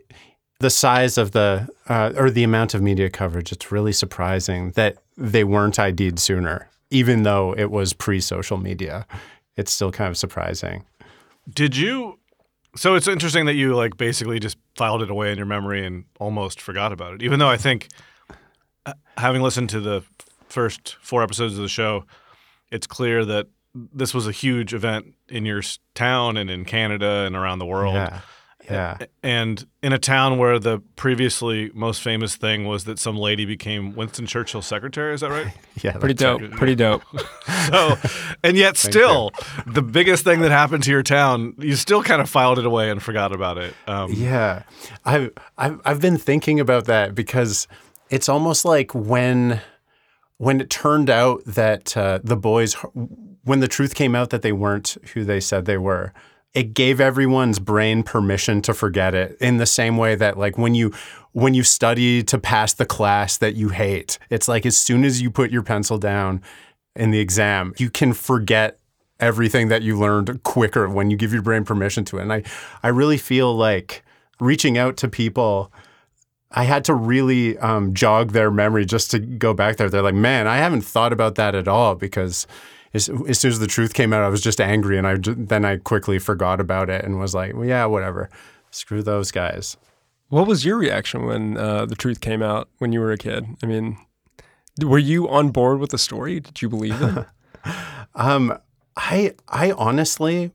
the 0.63 0.69
size 0.69 1.17
of 1.17 1.31
the 1.31 1.67
uh, 1.89 2.13
or 2.15 2.29
the 2.29 2.43
amount 2.45 2.73
of 2.73 2.81
media 2.81 3.09
coverage, 3.09 3.51
it's 3.51 3.69
really 3.69 3.91
surprising 3.91 4.71
that 4.71 4.95
they 5.17 5.43
weren't 5.43 5.77
ID'd 5.77 6.19
sooner, 6.19 6.69
even 6.89 7.23
though 7.23 7.53
it 7.57 7.69
was 7.69 7.91
pre-social 7.91 8.57
media. 8.57 9.05
It's 9.57 9.73
still 9.73 9.91
kind 9.91 10.09
of 10.09 10.15
surprising. 10.15 10.85
Did 11.53 11.75
you? 11.75 12.17
So 12.77 12.95
it's 12.95 13.09
interesting 13.09 13.45
that 13.47 13.55
you 13.55 13.75
like 13.75 13.97
basically 13.97 14.39
just 14.39 14.57
filed 14.77 15.03
it 15.03 15.11
away 15.11 15.33
in 15.33 15.37
your 15.37 15.45
memory 15.45 15.85
and 15.85 16.05
almost 16.17 16.61
forgot 16.61 16.93
about 16.93 17.15
it. 17.15 17.23
Even 17.23 17.39
though 17.39 17.49
I 17.49 17.57
think, 17.57 17.89
uh, 18.85 18.93
having 19.17 19.41
listened 19.41 19.69
to 19.71 19.81
the 19.81 20.01
first 20.47 20.95
four 21.01 21.21
episodes 21.23 21.55
of 21.55 21.61
the 21.61 21.67
show, 21.67 22.05
it's 22.71 22.87
clear 22.87 23.25
that 23.25 23.47
this 23.75 24.13
was 24.13 24.27
a 24.27 24.31
huge 24.31 24.73
event 24.73 25.13
in 25.27 25.45
your 25.45 25.61
town 25.93 26.37
and 26.37 26.49
in 26.49 26.63
Canada 26.63 27.25
and 27.25 27.35
around 27.35 27.59
the 27.59 27.65
world. 27.65 27.95
Yeah, 27.95 28.21
yeah, 28.69 28.97
And 29.21 29.65
in 29.81 29.93
a 29.93 29.99
town 29.99 30.37
where 30.37 30.59
the 30.59 30.79
previously 30.95 31.71
most 31.73 32.01
famous 32.01 32.35
thing 32.35 32.65
was 32.65 32.85
that 32.85 32.99
some 32.99 33.17
lady 33.17 33.45
became 33.45 33.95
Winston 33.95 34.25
Churchill's 34.25 34.65
secretary. 34.65 35.13
Is 35.13 35.21
that 35.21 35.29
right? 35.29 35.53
yeah. 35.81 35.93
Pretty 35.97 36.13
that's 36.13 36.41
dope. 36.41 36.51
Pretty 36.51 36.75
dope. 36.75 37.03
so, 37.67 37.95
and 38.43 38.57
yet 38.57 38.77
still, 38.77 39.31
the 39.65 39.81
biggest 39.81 40.23
thing 40.23 40.41
that 40.41 40.51
happened 40.51 40.83
to 40.83 40.91
your 40.91 41.03
town, 41.03 41.55
you 41.59 41.75
still 41.75 42.03
kind 42.03 42.21
of 42.21 42.29
filed 42.29 42.59
it 42.59 42.65
away 42.65 42.89
and 42.89 43.01
forgot 43.01 43.33
about 43.33 43.57
it. 43.57 43.73
Um, 43.87 44.11
Yeah, 44.13 44.63
I've, 45.05 45.31
I've 45.57 45.81
I've 45.85 46.01
been 46.01 46.17
thinking 46.17 46.59
about 46.59 46.85
that 46.85 47.15
because 47.15 47.67
it's 48.09 48.29
almost 48.29 48.65
like 48.65 48.93
when 48.93 49.61
when 50.37 50.59
it 50.59 50.69
turned 50.69 51.09
out 51.09 51.43
that 51.45 51.95
uh, 51.95 52.19
the 52.23 52.35
boys, 52.35 52.75
when 53.43 53.59
the 53.59 53.67
truth 53.67 53.95
came 53.95 54.15
out 54.15 54.29
that 54.31 54.41
they 54.41 54.51
weren't 54.51 54.97
who 55.13 55.23
they 55.23 55.39
said 55.39 55.65
they 55.65 55.77
were, 55.77 56.13
it 56.53 56.73
gave 56.73 57.01
everyone's 57.01 57.59
brain 57.59 58.03
permission 58.03 58.61
to 58.61 58.73
forget 58.73 59.15
it. 59.15 59.37
In 59.39 59.57
the 59.57 59.65
same 59.65 59.97
way 59.97 60.15
that 60.15 60.37
like 60.37 60.57
when 60.57 60.75
you 60.75 60.93
when 61.31 61.53
you 61.55 61.63
study 61.63 62.21
to 62.23 62.37
pass 62.37 62.73
the 62.73 62.85
class 62.85 63.37
that 63.37 63.55
you 63.55 63.69
hate, 63.69 64.19
it's 64.29 64.47
like 64.47 64.65
as 64.65 64.77
soon 64.77 65.03
as 65.03 65.21
you 65.21 65.31
put 65.31 65.51
your 65.51 65.63
pencil 65.63 65.97
down 65.97 66.41
in 66.95 67.09
the 67.09 67.19
exam, 67.19 67.73
you 67.77 67.89
can 67.89 68.13
forget 68.13 68.79
everything 69.19 69.69
that 69.69 69.81
you 69.81 69.97
learned 69.97 70.43
quicker 70.43 70.87
when 70.87 71.09
you 71.09 71.17
give 71.17 71.33
your 71.33 71.41
brain 71.41 71.63
permission 71.63 72.05
to 72.05 72.17
it. 72.17 72.23
And 72.23 72.33
I, 72.33 72.43
I 72.83 72.89
really 72.89 73.17
feel 73.17 73.55
like 73.55 74.03
reaching 74.39 74.77
out 74.77 74.97
to 74.97 75.07
people, 75.07 75.71
I 76.51 76.65
had 76.65 76.83
to 76.85 76.93
really 76.93 77.57
um, 77.59 77.93
jog 77.93 78.33
their 78.33 78.51
memory 78.51 78.85
just 78.85 79.09
to 79.11 79.19
go 79.19 79.53
back 79.53 79.77
there. 79.77 79.89
They're 79.89 80.03
like, 80.03 80.13
man, 80.13 80.45
I 80.45 80.57
haven't 80.57 80.81
thought 80.81 81.13
about 81.13 81.35
that 81.35 81.55
at 81.55 81.67
all 81.67 81.95
because 81.95 82.45
as, 82.93 83.09
as 83.27 83.39
soon 83.39 83.51
as 83.51 83.59
the 83.59 83.67
truth 83.67 83.93
came 83.93 84.13
out, 84.13 84.23
I 84.23 84.29
was 84.29 84.41
just 84.41 84.61
angry. 84.61 84.97
And 84.97 85.07
I, 85.07 85.17
then 85.19 85.65
I 85.65 85.77
quickly 85.77 86.19
forgot 86.19 86.59
about 86.59 86.89
it 86.89 87.03
and 87.03 87.19
was 87.19 87.33
like, 87.33 87.55
well, 87.55 87.65
yeah, 87.65 87.85
whatever. 87.85 88.29
Screw 88.71 89.03
those 89.03 89.31
guys. 89.31 89.77
What 90.29 90.47
was 90.47 90.65
your 90.65 90.77
reaction 90.77 91.25
when 91.25 91.57
uh, 91.57 91.85
the 91.85 91.95
truth 91.95 92.21
came 92.21 92.41
out 92.41 92.69
when 92.79 92.91
you 92.91 92.99
were 92.99 93.11
a 93.11 93.17
kid? 93.17 93.45
I 93.61 93.65
mean, 93.65 93.97
were 94.81 94.99
you 94.99 95.29
on 95.29 95.49
board 95.49 95.79
with 95.79 95.91
the 95.91 95.97
story? 95.97 96.39
Did 96.39 96.61
you 96.61 96.69
believe 96.69 97.01
it? 97.01 97.25
Um, 98.15 98.59
I 98.95 99.33
I 99.47 99.71
honestly, 99.71 100.51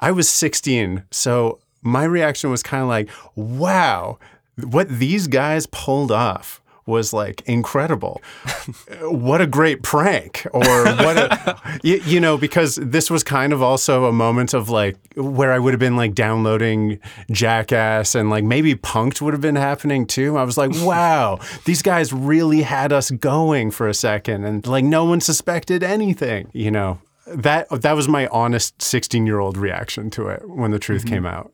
I 0.00 0.12
was 0.12 0.28
16, 0.28 1.04
so 1.10 1.58
my 1.82 2.04
reaction 2.04 2.50
was 2.50 2.62
kind 2.62 2.82
of 2.82 2.88
like, 2.88 3.10
"Wow, 3.34 4.18
what 4.62 4.88
these 4.88 5.26
guys 5.26 5.66
pulled 5.66 6.12
off." 6.12 6.60
Was 6.86 7.12
like 7.12 7.42
incredible. 7.46 8.20
what 9.02 9.40
a 9.40 9.46
great 9.46 9.82
prank, 9.82 10.46
or 10.52 10.62
what 10.62 11.16
a, 11.16 11.78
you, 11.82 11.96
you 12.04 12.20
know, 12.20 12.36
because 12.36 12.76
this 12.76 13.10
was 13.10 13.24
kind 13.24 13.52
of 13.52 13.62
also 13.62 14.04
a 14.04 14.12
moment 14.12 14.52
of 14.52 14.68
like 14.68 14.96
where 15.16 15.52
I 15.52 15.58
would 15.58 15.72
have 15.72 15.80
been 15.80 15.96
like 15.96 16.14
downloading 16.14 17.00
Jackass 17.30 18.14
and 18.14 18.28
like 18.28 18.44
maybe 18.44 18.74
Punked 18.74 19.22
would 19.22 19.32
have 19.32 19.40
been 19.40 19.56
happening 19.56 20.06
too. 20.06 20.36
I 20.36 20.44
was 20.44 20.58
like, 20.58 20.72
wow, 20.82 21.38
these 21.64 21.80
guys 21.82 22.12
really 22.12 22.62
had 22.62 22.92
us 22.92 23.10
going 23.10 23.70
for 23.70 23.88
a 23.88 23.94
second, 23.94 24.44
and 24.44 24.66
like 24.66 24.84
no 24.84 25.04
one 25.04 25.20
suspected 25.20 25.82
anything, 25.82 26.50
you 26.52 26.70
know 26.70 26.98
that 27.26 27.68
that 27.70 27.94
was 27.94 28.08
my 28.08 28.26
honest 28.28 28.80
16 28.82 29.26
year 29.26 29.38
old 29.38 29.56
reaction 29.56 30.10
to 30.10 30.28
it 30.28 30.48
when 30.48 30.70
the 30.70 30.78
truth 30.78 31.06
came 31.06 31.26
out. 31.26 31.52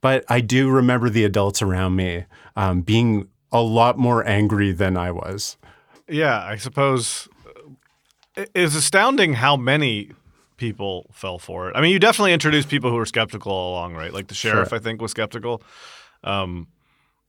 But 0.00 0.24
I 0.28 0.40
do 0.40 0.70
remember 0.70 1.10
the 1.10 1.24
adults 1.24 1.60
around 1.60 1.96
me 1.96 2.24
um, 2.56 2.80
being 2.80 3.28
a 3.52 3.60
lot 3.62 3.98
more 3.98 4.26
angry 4.26 4.72
than 4.72 4.96
I 4.96 5.10
was. 5.10 5.56
yeah, 6.08 6.44
I 6.44 6.56
suppose 6.56 7.28
uh, 8.36 8.44
it's 8.54 8.74
astounding 8.74 9.34
how 9.34 9.56
many 9.56 10.10
people 10.56 11.06
fell 11.12 11.38
for 11.38 11.68
it. 11.70 11.76
I 11.76 11.80
mean, 11.80 11.90
you 11.92 11.98
definitely 11.98 12.32
introduced 12.32 12.68
people 12.68 12.90
who 12.90 12.96
were 12.96 13.06
skeptical 13.06 13.50
all 13.52 13.72
along, 13.72 13.94
right? 13.94 14.12
Like 14.12 14.28
the 14.28 14.34
sheriff, 14.34 14.68
Sure. 14.68 14.78
I 14.78 14.80
think, 14.80 15.00
was 15.00 15.10
skeptical. 15.10 15.62
Um, 16.22 16.68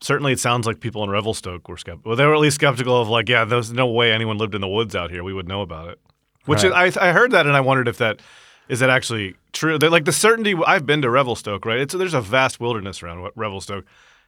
certainly, 0.01 0.33
it 0.33 0.39
sounds 0.39 0.67
like 0.67 0.79
people 0.79 1.03
in 1.03 1.09
Revelstoke 1.09 1.67
were 1.69 1.77
skeptical. 1.77 2.09
Well, 2.09 2.17
they 2.17 2.25
were 2.25 2.33
at 2.33 2.39
least 2.39 2.55
skeptical 2.55 2.99
of 3.01 3.07
like, 3.07 3.29
yeah, 3.29 3.45
there's 3.45 3.71
no 3.71 3.87
way 3.87 4.11
anyone 4.11 4.37
lived 4.37 4.53
in 4.55 4.61
the 4.61 4.67
woods 4.67 4.95
out 4.95 5.11
here. 5.11 5.23
We 5.23 5.33
would 5.33 5.47
know 5.47 5.61
about 5.61 5.89
it. 5.89 5.99
Which 6.45 6.63
Right. 6.63 6.87
is, 6.87 6.97
I, 6.97 7.09
I 7.09 7.11
heard 7.13 7.31
that 7.31 7.45
and 7.45 7.55
I 7.55 7.61
wondered 7.61 7.87
if 7.87 7.97
that 7.99 8.19
is 8.67 8.79
that 8.79 8.89
actually 8.89 9.35
true. 9.53 9.77
They're 9.77 9.89
like 9.89 10.05
the 10.05 10.11
certainty. 10.11 10.55
I've 10.65 10.85
been 10.85 11.01
to 11.03 11.09
Revelstoke, 11.09 11.65
right? 11.65 11.79
It's 11.79 11.93
there's 11.93 12.13
a 12.13 12.21
vast 12.21 12.59
wilderness 12.59 13.01
around 13.03 13.29
Revelstoke. 13.35 13.85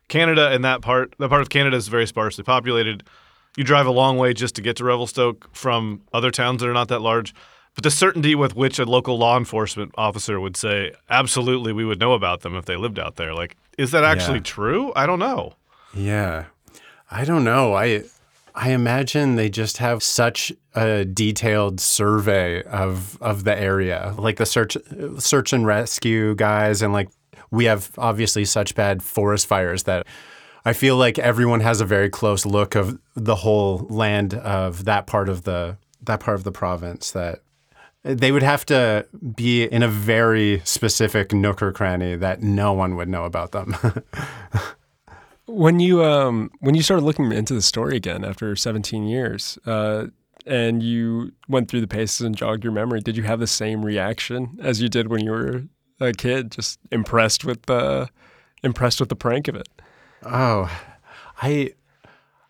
Canada 0.08 0.50
and 0.52 0.64
that 0.66 0.82
part, 0.82 1.14
that 1.20 1.30
part 1.30 1.42
of 1.42 1.50
Canada 1.50 1.76
is 1.78 1.88
very 1.88 2.06
sparsely 2.08 2.44
populated. 2.44 3.04
You 3.58 3.64
drive 3.64 3.86
a 3.86 3.92
long 3.92 4.18
way 4.18 4.34
just 4.34 4.56
to 4.56 4.62
get 4.62 4.76
to 4.78 4.84
Revelstoke 4.84 5.50
from 5.56 6.02
other 6.14 6.32
towns 6.32 6.62
that 6.62 6.70
are 6.70 6.74
not 6.74 6.88
that 6.90 7.02
large. 7.02 7.34
But 7.76 7.84
the 7.84 7.92
certainty 7.92 8.36
with 8.36 8.56
which 8.56 8.78
a 8.78 8.86
local 8.86 9.18
law 9.18 9.38
enforcement 9.38 9.94
officer 9.98 10.40
would 10.40 10.56
say, 10.56 10.94
absolutely, 11.10 11.74
we 11.74 11.86
would 11.86 12.00
know 12.00 12.14
about 12.14 12.42
them 12.42 12.56
if 12.56 12.66
they 12.66 12.76
lived 12.76 13.00
out 13.00 13.16
there. 13.16 13.34
Like, 13.34 13.56
is 13.78 13.92
that 13.92 14.04
actually 14.04 14.38
Yeah. 14.40 14.44
true? 14.44 14.94
I 14.96 15.06
don't 15.08 15.20
know. 15.20 15.54
Yeah. 15.94 16.46
I 17.10 17.26
don't 17.26 17.44
know. 17.44 17.74
I 17.74 18.04
I 18.56 18.70
imagine 18.70 19.36
they 19.36 19.50
just 19.50 19.78
have 19.80 20.04
such 20.04 20.52
a 20.76 21.06
detailed 21.06 21.80
survey 21.80 22.62
of 22.64 23.18
of 23.22 23.44
the 23.46 23.58
area, 23.60 24.14
like 24.18 24.38
the 24.38 24.46
search 24.46 24.78
search 25.18 25.54
and 25.54 25.66
rescue 25.66 26.36
guys, 26.36 26.84
and 26.84 26.94
like 26.94 27.10
we 27.54 27.66
have 27.66 27.92
obviously 28.00 28.44
such 28.44 28.74
bad 28.74 29.04
forest 29.04 29.46
fires 29.46 29.84
that 29.84 30.08
I 30.66 30.74
feel 30.74 30.98
like 30.98 31.20
everyone 31.20 31.60
has 31.60 31.82
a 31.82 31.86
very 31.86 32.10
close 32.10 32.46
look 32.46 32.74
of 32.74 33.00
the 33.16 33.36
whole 33.36 33.86
land 33.90 34.34
of 34.34 34.86
that 34.86 35.06
part 35.06 35.30
of 35.30 35.44
the 35.44 35.78
that 36.02 36.20
part 36.20 36.36
of 36.36 36.44
the 36.44 36.52
province 36.52 37.12
that 37.12 37.44
they 38.04 38.32
would 38.32 38.44
have 38.44 38.66
to 38.66 39.06
be 39.36 39.64
in 39.64 39.84
a 39.84 39.88
very 39.88 40.62
specific 40.66 41.32
nook 41.32 41.62
or 41.62 41.72
cranny 41.72 42.16
that 42.16 42.42
no 42.42 42.74
one 42.74 42.96
would 42.96 43.08
know 43.08 43.24
about 43.24 43.52
them. 43.52 43.76
When 45.46 45.82
you 45.82 46.02
um 46.06 46.52
when 46.62 46.74
you 46.74 46.82
started 46.82 47.04
looking 47.04 47.30
into 47.34 47.54
the 47.54 47.62
story 47.62 47.98
again 47.98 48.24
after 48.24 48.56
17 48.56 49.04
years, 49.04 49.60
uh, 49.66 50.08
and 50.46 50.82
you 50.82 51.34
went 51.50 51.70
through 51.70 51.82
the 51.82 51.88
paces 51.88 52.22
and 52.22 52.34
jogged 52.34 52.64
your 52.64 52.72
memory, 52.72 53.02
did 53.02 53.18
you 53.18 53.24
have 53.24 53.42
the 53.42 53.46
same 53.46 53.84
reaction 53.84 54.58
as 54.62 54.82
you 54.82 54.88
did 54.88 55.10
when 55.10 55.24
you 55.26 55.32
were 55.32 55.64
a 56.04 56.14
kid? 56.14 56.52
Just 56.52 56.80
impressed 56.92 57.46
with 57.46 57.64
the 57.64 58.10
impressed 58.64 59.00
with 59.00 59.10
the 59.10 59.16
prank 59.16 59.48
of 59.48 59.56
it. 59.56 59.68
oh, 60.26 60.70
I 61.42 61.74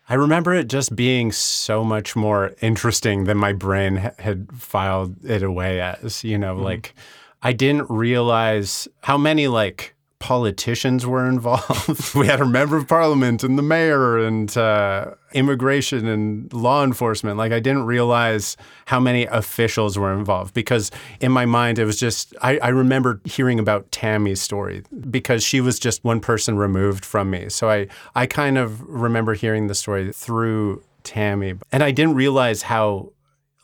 I 0.08 0.14
remember 0.14 0.52
it 0.52 0.68
just 0.68 0.94
being 0.94 1.32
so 1.32 1.82
much 1.82 2.14
more 2.14 2.52
interesting 2.60 3.24
than 3.24 3.38
my 3.38 3.52
brain 3.52 3.96
ha- 3.96 4.10
had 4.18 4.52
filed 4.52 5.24
it 5.24 5.42
away 5.42 5.80
as. 5.80 6.24
You 6.24 6.38
know, 6.38 6.54
mm-hmm. 6.54 6.64
like 6.64 6.94
I 7.42 7.52
didn't 7.52 7.90
realize 7.90 8.88
how 9.02 9.18
many 9.18 9.48
like 9.48 9.93
politicians 10.24 11.04
were 11.04 11.28
involved. 11.28 12.14
we 12.14 12.26
had 12.26 12.40
a 12.40 12.46
member 12.46 12.78
of 12.78 12.88
parliament 12.88 13.44
and 13.44 13.58
the 13.58 13.62
mayor 13.62 14.16
and 14.16 14.56
uh, 14.56 15.10
immigration 15.34 16.06
and 16.06 16.50
law 16.50 16.82
enforcement. 16.82 17.36
Like 17.36 17.52
I 17.52 17.60
didn't 17.60 17.84
realize 17.84 18.56
how 18.86 18.98
many 18.98 19.26
officials 19.26 19.98
were 19.98 20.14
involved 20.14 20.54
because 20.54 20.90
in 21.20 21.30
my 21.30 21.44
mind 21.44 21.78
it 21.78 21.84
was 21.84 22.00
just 22.00 22.34
I, 22.40 22.56
I 22.56 22.68
remember 22.68 23.20
hearing 23.26 23.58
about 23.58 23.92
Tammy's 23.92 24.40
story 24.40 24.82
because 25.10 25.44
she 25.44 25.60
was 25.60 25.78
just 25.78 26.02
one 26.04 26.20
person 26.20 26.56
removed 26.56 27.04
from 27.04 27.28
me. 27.28 27.50
So 27.50 27.68
I 27.68 27.88
I 28.14 28.24
kind 28.24 28.56
of 28.56 28.80
remember 28.88 29.34
hearing 29.34 29.66
the 29.66 29.74
story 29.74 30.10
through 30.10 30.82
Tammy, 31.02 31.52
and 31.70 31.82
I 31.82 31.90
didn't 31.90 32.14
realize 32.14 32.62
how 32.62 33.12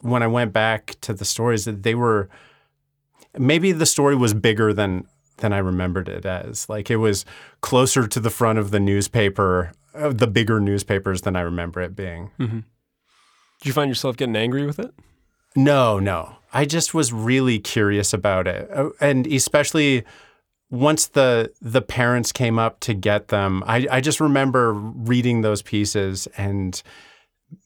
when 0.02 0.22
I 0.22 0.26
went 0.26 0.52
back 0.52 0.96
to 1.00 1.14
the 1.14 1.24
stories 1.24 1.64
that 1.64 1.84
they 1.84 1.94
were 1.94 2.28
maybe 3.38 3.72
the 3.72 3.86
story 3.86 4.14
was 4.14 4.34
bigger 4.34 4.74
than 4.74 5.06
than 5.40 5.52
I 5.52 5.58
remembered 5.58 6.08
it 6.08 6.24
as. 6.24 6.68
Like 6.68 6.90
it 6.90 6.96
was 6.96 7.24
closer 7.60 8.06
to 8.06 8.20
the 8.20 8.30
front 8.30 8.58
of 8.58 8.70
the 8.70 8.80
newspaper, 8.80 9.72
of 9.94 10.18
the 10.18 10.26
bigger 10.26 10.60
newspapers 10.60 11.22
than 11.22 11.36
I 11.36 11.40
remember 11.40 11.80
it 11.80 11.94
being. 11.96 12.30
Did 12.38 12.64
you 13.64 13.72
find 13.72 13.88
yourself 13.88 14.16
getting 14.16 14.36
angry 14.36 14.64
with 14.66 14.78
it? 14.78 14.92
No, 15.56 15.98
no. 15.98 16.36
I 16.52 16.64
just 16.64 16.94
was 16.94 17.12
really 17.12 17.58
curious 17.58 18.12
about 18.12 18.46
it. 18.46 18.70
Uh, 18.72 18.90
And 19.00 19.26
especially 19.26 20.04
once 20.70 21.08
the 21.08 21.52
the 21.60 21.82
parents 21.82 22.30
came 22.32 22.58
up 22.58 22.78
to 22.80 22.94
get 22.94 23.28
them, 23.28 23.62
I, 23.66 23.86
I 23.90 24.00
just 24.00 24.20
remember 24.20 24.72
reading 24.72 25.40
those 25.42 25.62
pieces 25.62 26.28
and 26.36 26.80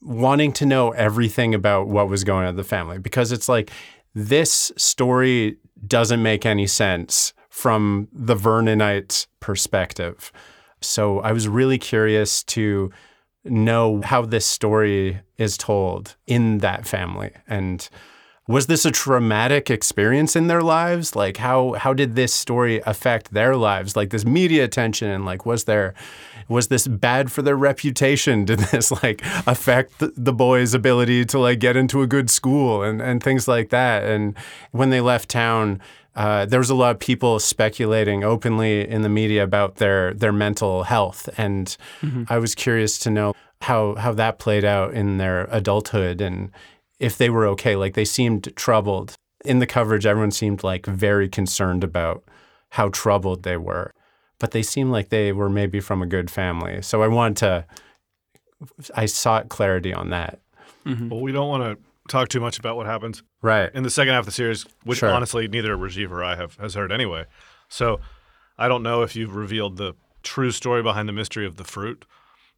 wanting 0.00 0.52
to 0.54 0.66
know 0.66 0.90
everything 0.92 1.54
about 1.54 1.88
what 1.88 2.08
was 2.08 2.24
going 2.24 2.44
on 2.44 2.50
in 2.50 2.56
the 2.56 2.64
family 2.64 2.98
because 2.98 3.32
it's 3.32 3.48
like 3.50 3.70
this 4.14 4.72
story 4.76 5.58
doesn't 5.86 6.22
make 6.22 6.46
any 6.46 6.66
sense 6.66 7.34
from 7.54 8.08
the 8.12 8.34
Vernonite 8.34 9.28
perspective. 9.38 10.32
So 10.80 11.20
I 11.20 11.30
was 11.30 11.46
really 11.46 11.78
curious 11.78 12.42
to 12.42 12.90
know 13.44 14.02
how 14.02 14.22
this 14.22 14.44
story 14.44 15.20
is 15.38 15.56
told 15.56 16.16
in 16.26 16.58
that 16.58 16.84
family. 16.84 17.30
And 17.46 17.88
was 18.48 18.66
this 18.66 18.84
a 18.84 18.90
traumatic 18.90 19.70
experience 19.70 20.34
in 20.34 20.48
their 20.48 20.62
lives? 20.62 21.14
Like 21.14 21.36
how 21.36 21.74
how 21.74 21.94
did 21.94 22.16
this 22.16 22.34
story 22.34 22.82
affect 22.86 23.32
their 23.32 23.54
lives? 23.54 23.94
Like 23.94 24.10
this 24.10 24.24
media 24.24 24.64
attention 24.64 25.08
and 25.08 25.24
like 25.24 25.46
was 25.46 25.62
there 25.62 25.94
was 26.48 26.66
this 26.66 26.88
bad 26.88 27.30
for 27.30 27.40
their 27.40 27.56
reputation? 27.56 28.44
Did 28.50 28.58
this 28.58 28.90
like 28.90 29.22
affect 29.46 30.00
the, 30.00 30.32
boys 30.32 30.74
ability 30.74 31.24
to 31.26 31.38
like 31.38 31.58
get 31.58 31.76
into 31.76 32.02
a 32.02 32.06
good 32.06 32.28
school 32.28 32.82
and 32.82 33.00
and 33.00 33.22
things 33.22 33.46
like 33.46 33.70
that? 33.70 34.02
And 34.02 34.36
when 34.72 34.90
they 34.90 35.00
left 35.00 35.28
town 35.28 35.80
uh, 36.16 36.46
there 36.46 36.60
was 36.60 36.70
a 36.70 36.74
lot 36.74 36.92
of 36.92 37.00
people 37.00 37.40
speculating 37.40 38.22
openly 38.22 38.88
in 38.88 39.02
the 39.02 39.08
media 39.08 39.42
about 39.42 39.76
their 39.76 40.14
their 40.14 40.32
mental 40.32 40.84
health, 40.84 41.28
and 41.36 41.76
I 42.28 42.38
was 42.38 42.54
curious 42.54 42.98
to 43.00 43.10
know 43.10 43.34
how 43.62 43.94
how 43.96 44.12
that 44.12 44.38
played 44.38 44.64
out 44.64 44.94
in 44.94 45.18
their 45.18 45.48
adulthood 45.50 46.20
and 46.20 46.50
if 47.00 47.18
they 47.18 47.30
were 47.30 47.46
okay. 47.48 47.76
Like 47.76 47.94
they 47.94 48.04
seemed 48.04 48.54
troubled 48.56 49.14
in 49.44 49.58
the 49.58 49.66
coverage. 49.66 50.06
Everyone 50.06 50.30
seemed 50.30 50.62
like 50.62 50.86
very 50.86 51.28
concerned 51.28 51.82
about 51.84 52.24
how 52.70 52.88
troubled 52.90 53.42
they 53.42 53.56
were, 53.56 53.92
but 54.38 54.52
they 54.52 54.62
seemed 54.62 54.90
like 54.90 55.08
they 55.08 55.32
were 55.32 55.50
maybe 55.50 55.80
from 55.80 56.02
a 56.02 56.06
good 56.06 56.30
family. 56.30 56.80
So 56.82 57.02
I 57.02 57.08
wanted 57.08 57.36
to. 57.38 57.66
I 58.94 59.06
sought 59.06 59.48
clarity 59.48 59.92
on 59.92 60.10
that. 60.10 60.38
Well, 61.10 61.20
we 61.20 61.32
don't 61.32 61.48
want 61.48 61.62
to 61.64 61.84
talk 62.08 62.28
too 62.28 62.40
much 62.40 62.58
about 62.58 62.76
what 62.76 62.86
happens 62.86 63.22
Right. 63.42 63.70
in 63.74 63.82
the 63.82 63.90
second 63.90 64.12
half 64.14 64.20
of 64.20 64.26
the 64.26 64.32
series, 64.32 64.66
which 64.84 64.98
Sure. 64.98 65.10
honestly 65.10 65.48
neither 65.48 65.76
Rajiv 65.76 66.10
or 66.10 66.22
I 66.22 66.36
have 66.36 66.56
has 66.56 66.74
heard 66.74 66.92
anyway. 66.92 67.24
So 67.68 68.00
I 68.58 68.68
don't 68.68 68.82
know 68.82 69.02
if 69.02 69.16
you've 69.16 69.34
revealed 69.34 69.76
the 69.78 69.94
true 70.22 70.50
story 70.50 70.82
behind 70.82 71.08
the 71.08 71.12
mystery 71.12 71.46
of 71.46 71.56
the 71.56 71.64
fruit, 71.64 72.04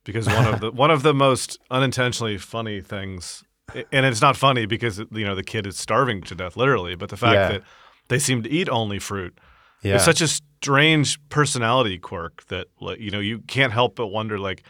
because 0.05 0.27
one 0.27 0.47
of 0.47 0.61
the 0.61 0.71
one 0.85 0.91
of 0.91 1.03
the 1.03 1.15
most 1.15 1.59
unintentionally 1.71 2.39
funny 2.39 2.81
things, 2.81 3.45
and 3.93 4.05
it's 4.07 4.21
not 4.21 4.37
funny 4.37 4.67
because 4.67 4.99
you 4.99 5.25
know 5.25 5.35
the 5.35 5.43
kid 5.45 5.67
is 5.67 5.77
starving 5.79 6.23
to 6.23 6.35
death 6.35 6.57
literally, 6.57 6.95
but 6.97 7.09
the 7.09 7.17
fact 7.17 7.35
Yeah. 7.35 7.49
that 7.49 7.63
they 8.09 8.19
seem 8.19 8.43
to 8.43 8.51
eat 8.51 8.69
only 8.69 8.99
fruit. 8.99 9.39
Yeah. 9.83 9.97
It's 9.97 10.05
such 10.05 10.21
a 10.21 10.29
strange 10.29 11.19
personality 11.29 11.99
quirk 11.99 12.45
that 12.49 12.67
like 12.81 12.99
you 12.99 13.11
know 13.11 13.21
you 13.21 13.41
can't 13.47 13.73
help 13.73 13.95
but 13.97 14.09
wonder 14.09 14.39
like 14.39 14.63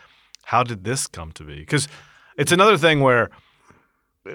how 0.44 0.62
did 0.62 0.84
this 0.84 1.06
come 1.06 1.32
to 1.32 1.44
be? 1.44 1.56
Because 1.60 1.88
it's 2.36 2.52
another 2.52 2.76
thing 2.76 3.00
where 3.00 3.30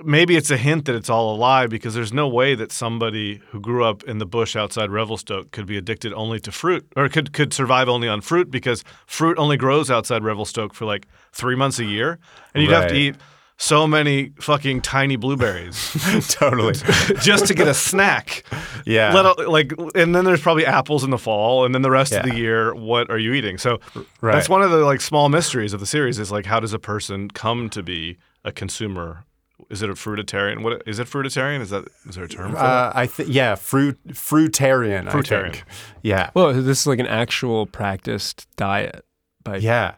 maybe 0.03 0.35
it's 0.35 0.51
a 0.51 0.57
hint 0.57 0.85
that 0.85 0.95
it's 0.95 1.09
all 1.09 1.35
a 1.35 1.37
lie 1.37 1.67
because 1.67 1.93
there's 1.93 2.13
no 2.13 2.27
way 2.27 2.55
that 2.55 2.71
somebody 2.71 3.41
who 3.49 3.59
grew 3.59 3.83
up 3.83 4.03
in 4.03 4.17
the 4.19 4.25
bush 4.25 4.55
outside 4.55 4.89
Revelstoke 4.89 5.51
could 5.51 5.65
be 5.65 5.77
addicted 5.77 6.13
only 6.13 6.39
to 6.41 6.51
fruit 6.51 6.85
or 6.95 7.09
could 7.09 7.33
could 7.33 7.53
survive 7.53 7.89
only 7.89 8.07
on 8.07 8.21
fruit 8.21 8.49
because 8.51 8.83
fruit 9.05 9.37
only 9.37 9.57
grows 9.57 9.89
outside 9.91 10.23
Revelstoke 10.23 10.73
for 10.73 10.85
like 10.85 11.07
three 11.31 11.55
months 11.55 11.79
a 11.79 11.85
year, 11.85 12.19
and 12.53 12.63
you'd 12.63 12.71
have 12.71 12.89
to 12.89 12.95
eat 12.95 13.15
so 13.57 13.85
many 13.85 14.31
fucking 14.39 14.81
tiny 14.81 15.15
blueberries 15.15 15.95
totally. 16.29 16.73
just 17.21 17.45
to 17.45 17.53
get 17.53 17.67
a 17.67 17.75
snack. 17.75 18.43
Yeah. 18.87 19.13
Let 19.13 19.47
like, 19.47 19.71
and 19.93 20.15
then 20.15 20.25
there's 20.25 20.41
probably 20.41 20.65
apples 20.65 21.03
in 21.03 21.11
the 21.11 21.19
fall, 21.19 21.63
and 21.63 21.75
then 21.75 21.83
the 21.83 21.91
rest 21.91 22.11
of 22.11 22.23
the 22.23 22.35
year, 22.35 22.73
what 22.73 23.11
are 23.11 23.19
you 23.19 23.33
eating? 23.33 23.59
So 23.59 23.79
Right. 24.19 24.33
that's 24.33 24.49
one 24.49 24.63
of 24.63 24.71
the 24.71 24.77
like 24.77 24.99
small 24.99 25.29
mysteries 25.29 25.73
of 25.73 25.79
the 25.79 25.85
series 25.85 26.17
is 26.17 26.31
like, 26.31 26.47
how 26.47 26.59
does 26.59 26.73
a 26.73 26.79
person 26.79 27.29
come 27.29 27.69
to 27.69 27.83
be 27.83 28.17
a 28.43 28.51
consumer? 28.51 29.25
Is 29.71 29.81
it 29.81 29.89
a 29.89 29.93
fruitarian? 29.93 30.61
What 30.63 30.83
is 30.85 30.99
it? 30.99 31.07
Fruitarian? 31.07 31.61
Is 31.61 31.69
that 31.69 31.85
is 32.07 32.15
there 32.15 32.25
a 32.25 32.27
term 32.27 32.51
for 32.51 32.57
that? 32.57 32.63
Uh, 32.63 32.91
I 32.93 33.07
think 33.07 33.29
yeah, 33.31 33.55
fruit 33.55 33.97
fruitarian. 34.09 35.07
I 35.07 35.11
Fruitarian. 35.13 35.53
think. 35.53 35.63
Yeah, 36.03 36.29
Well, 36.33 36.53
this 36.53 36.81
is 36.81 36.87
like 36.87 36.99
an 36.99 37.07
actual 37.07 37.65
practiced 37.65 38.47
diet. 38.57 39.05
By 39.43 39.57
yeah. 39.57 39.95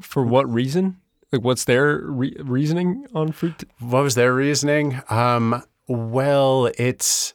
for 0.00 0.24
what 0.24 0.48
reason? 0.50 0.96
Like, 1.32 1.42
what's 1.42 1.64
their 1.64 1.98
re- 2.04 2.34
reasoning 2.40 3.06
on 3.14 3.32
fruit, 3.32 3.64
What 3.80 4.02
was 4.02 4.14
their 4.14 4.32
reasoning? 4.32 5.02
Um, 5.10 5.62
well, 5.86 6.70
it's 6.78 7.34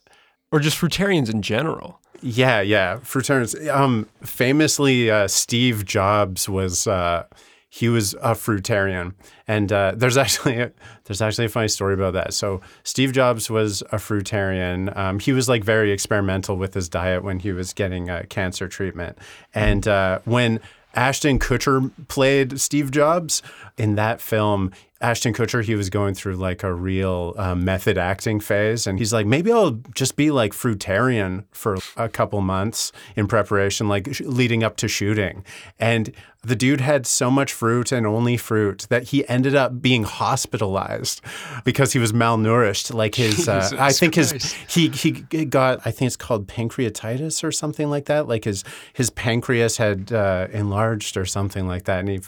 or 0.51 0.59
just 0.59 0.79
fruitarians 0.79 1.29
in 1.31 1.41
general? 1.43 1.99
yeah, 2.21 2.61
yeah. 2.61 2.97
Fruitarians. 3.03 3.53
Um, 3.69 4.07
famously, 4.23 5.11
uh, 5.11 5.27
Steve 5.27 5.83
Jobs 5.85 6.47
was 6.49 6.87
uh, 6.87 7.25
he 7.73 7.89
was 7.89 8.13
a 8.15 8.35
fruitarian, 8.35 9.15
and 9.47 9.73
uh, 9.73 9.93
there's 9.95 10.15
actually 10.23 10.59
a, 10.59 10.71
there's 11.05 11.23
actually 11.23 11.45
a 11.45 11.49
funny 11.49 11.67
story 11.67 11.95
about 11.95 12.13
that. 12.13 12.35
So 12.35 12.61
Steve 12.83 13.13
Jobs 13.13 13.49
was 13.49 13.81
a 13.91 13.95
fruitarian. 13.95 14.95
Um, 14.95 15.17
he 15.17 15.31
was 15.31 15.49
like 15.49 15.63
very 15.63 15.91
experimental 15.91 16.55
with 16.55 16.75
his 16.75 16.87
diet 16.87 17.23
when 17.23 17.39
he 17.39 17.51
was 17.51 17.73
getting 17.73 18.11
uh, 18.11 18.25
cancer 18.29 18.67
treatment, 18.67 19.17
and 19.55 19.87
uh, 19.87 20.19
when 20.25 20.59
Ashton 20.93 21.39
Kutcher 21.39 21.89
played 22.07 22.61
Steve 22.61 22.91
Jobs 22.91 23.41
in 23.75 23.95
that 23.95 24.21
film. 24.21 24.71
Ashton 25.03 25.33
Kutcher, 25.33 25.61
he 25.61 25.75
was 25.75 25.89
going 25.89 26.13
through 26.13 26.37
like 26.37 26.63
a 26.63 26.73
real 26.73 27.33
uh, 27.37 27.55
method 27.55 27.97
acting 27.97 28.39
phase, 28.39 28.87
and 28.87 28.97
he's 28.97 29.11
like, 29.11 29.25
maybe 29.25 29.51
I'll 29.51 29.81
just 29.93 30.15
be 30.15 30.31
like 30.31 30.53
fruitarian 30.53 31.43
for 31.51 31.77
a 31.97 32.07
couple 32.07 32.39
months 32.39 32.93
in 33.17 33.27
preparation, 33.27 33.89
like 33.89 34.13
sh- 34.13 34.21
leading 34.21 34.63
up 34.63 34.77
to 34.77 34.87
shooting. 34.87 35.43
And 35.77 36.13
the 36.41 36.55
dude 36.55 36.79
had 36.79 37.05
so 37.05 37.29
much 37.29 37.51
fruit 37.51 37.91
and 37.91 38.07
only 38.07 38.37
fruit 38.37 38.87
that 38.89 39.09
he 39.09 39.27
ended 39.27 39.55
up 39.55 39.81
being 39.81 40.03
hospitalized 40.03 41.19
because 41.65 41.91
he 41.91 41.99
was 41.99 42.13
malnourished. 42.13 42.93
Like 42.93 43.15
his, 43.15 43.49
uh, 43.49 43.71
I 43.77 43.91
think 43.91 44.15
his 44.15 44.53
he 44.69 44.87
he 44.87 45.11
got 45.11 45.85
I 45.85 45.91
think 45.91 46.07
it's 46.07 46.15
called 46.15 46.47
pancreatitis 46.47 47.43
or 47.43 47.51
something 47.51 47.89
like 47.89 48.05
that. 48.05 48.29
Like 48.29 48.45
his 48.45 48.63
his 48.93 49.09
pancreas 49.09 49.75
had 49.75 50.13
uh, 50.13 50.47
enlarged 50.53 51.17
or 51.17 51.25
something 51.25 51.67
like 51.67 51.83
that, 51.85 51.99
and 51.99 52.07
he 52.07 52.19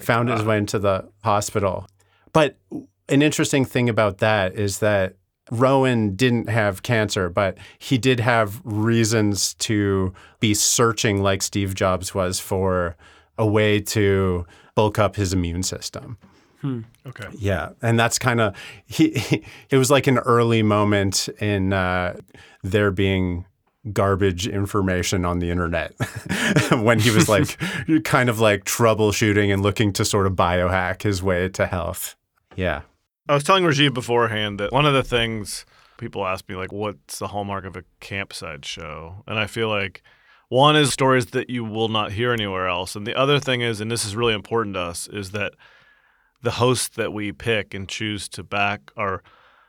found 0.00 0.30
his 0.30 0.42
way 0.42 0.56
into 0.56 0.78
the 0.78 1.08
hospital. 1.24 1.86
But 2.32 2.58
an 3.08 3.22
interesting 3.22 3.64
thing 3.64 3.88
about 3.88 4.18
that 4.18 4.54
is 4.54 4.78
that 4.78 5.16
Rowan 5.50 6.14
didn't 6.16 6.48
have 6.48 6.82
cancer, 6.82 7.28
but 7.28 7.58
he 7.78 7.98
did 7.98 8.20
have 8.20 8.60
reasons 8.64 9.54
to 9.54 10.14
be 10.40 10.54
searching, 10.54 11.22
like 11.22 11.42
Steve 11.42 11.74
Jobs 11.74 12.14
was, 12.14 12.40
for 12.40 12.96
a 13.36 13.46
way 13.46 13.80
to 13.80 14.46
bulk 14.74 14.98
up 14.98 15.16
his 15.16 15.32
immune 15.32 15.62
system. 15.62 16.16
Okay. 17.06 17.26
Yeah, 17.38 17.70
and 17.82 17.98
that's 17.98 18.18
kind 18.18 18.40
of 18.40 18.56
he, 18.86 19.10
he. 19.10 19.44
It 19.70 19.76
was 19.76 19.90
like 19.90 20.06
an 20.06 20.18
early 20.18 20.62
moment 20.62 21.28
in 21.40 21.72
uh, 21.72 22.16
there 22.62 22.92
being 22.92 23.46
garbage 23.92 24.46
information 24.46 25.24
on 25.24 25.40
the 25.40 25.50
internet 25.50 25.92
when 26.70 27.00
he 27.00 27.10
was 27.10 27.28
like 27.28 27.58
kind 28.04 28.28
of 28.28 28.38
like 28.38 28.64
troubleshooting 28.64 29.52
and 29.52 29.60
looking 29.60 29.92
to 29.92 30.04
sort 30.04 30.24
of 30.26 30.34
biohack 30.34 31.02
his 31.02 31.20
way 31.20 31.48
to 31.48 31.66
health. 31.66 32.14
Yeah. 32.56 32.82
I 33.28 33.34
was 33.34 33.44
telling 33.44 33.64
Rajiv 33.64 33.94
beforehand 33.94 34.58
that 34.60 34.72
one 34.72 34.86
of 34.86 34.94
the 34.94 35.02
things 35.02 35.64
people 35.98 36.26
ask 36.26 36.48
me, 36.48 36.56
like, 36.56 36.72
what's 36.72 37.18
the 37.18 37.28
hallmark 37.28 37.64
of 37.64 37.76
a 37.76 37.84
Campside 38.00 38.64
show? 38.64 39.22
And 39.26 39.38
I 39.38 39.46
feel 39.46 39.68
like 39.68 40.02
one 40.48 40.76
is 40.76 40.92
stories 40.92 41.26
that 41.26 41.48
you 41.48 41.64
will 41.64 41.88
not 41.88 42.12
hear 42.12 42.32
anywhere 42.32 42.68
else. 42.68 42.96
And 42.96 43.06
the 43.06 43.14
other 43.14 43.38
thing 43.38 43.60
is, 43.60 43.80
and 43.80 43.90
this 43.90 44.04
is 44.04 44.16
really 44.16 44.34
important 44.34 44.74
to 44.74 44.80
us, 44.80 45.08
is 45.08 45.30
that 45.30 45.54
the 46.42 46.52
hosts 46.52 46.88
that 46.96 47.12
we 47.12 47.32
pick 47.32 47.72
and 47.72 47.88
choose 47.88 48.28
to 48.30 48.42
back 48.42 48.90
are 48.96 49.22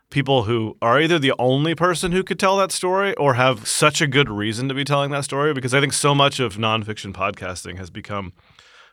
people 0.10 0.44
who 0.44 0.76
are 0.82 1.00
either 1.00 1.20
the 1.20 1.34
only 1.40 1.76
person 1.76 2.12
who 2.12 2.24
could 2.24 2.40
tell 2.40 2.58
that 2.58 2.72
story 2.72 3.14
or 3.16 3.36
have 3.36 3.68
such 3.68 4.02
a 4.02 4.08
good 4.08 4.30
reason 4.30 4.68
to 4.68 4.74
be 4.74 4.84
telling 4.84 5.12
that 5.12 5.24
story. 5.24 5.54
Because 5.54 5.74
I 5.74 5.80
think 5.80 5.94
so 5.94 6.14
much 6.14 6.40
of 6.40 6.58
nonfiction 6.58 7.14
podcasting 7.14 7.78
has 7.78 7.90
become 7.90 8.34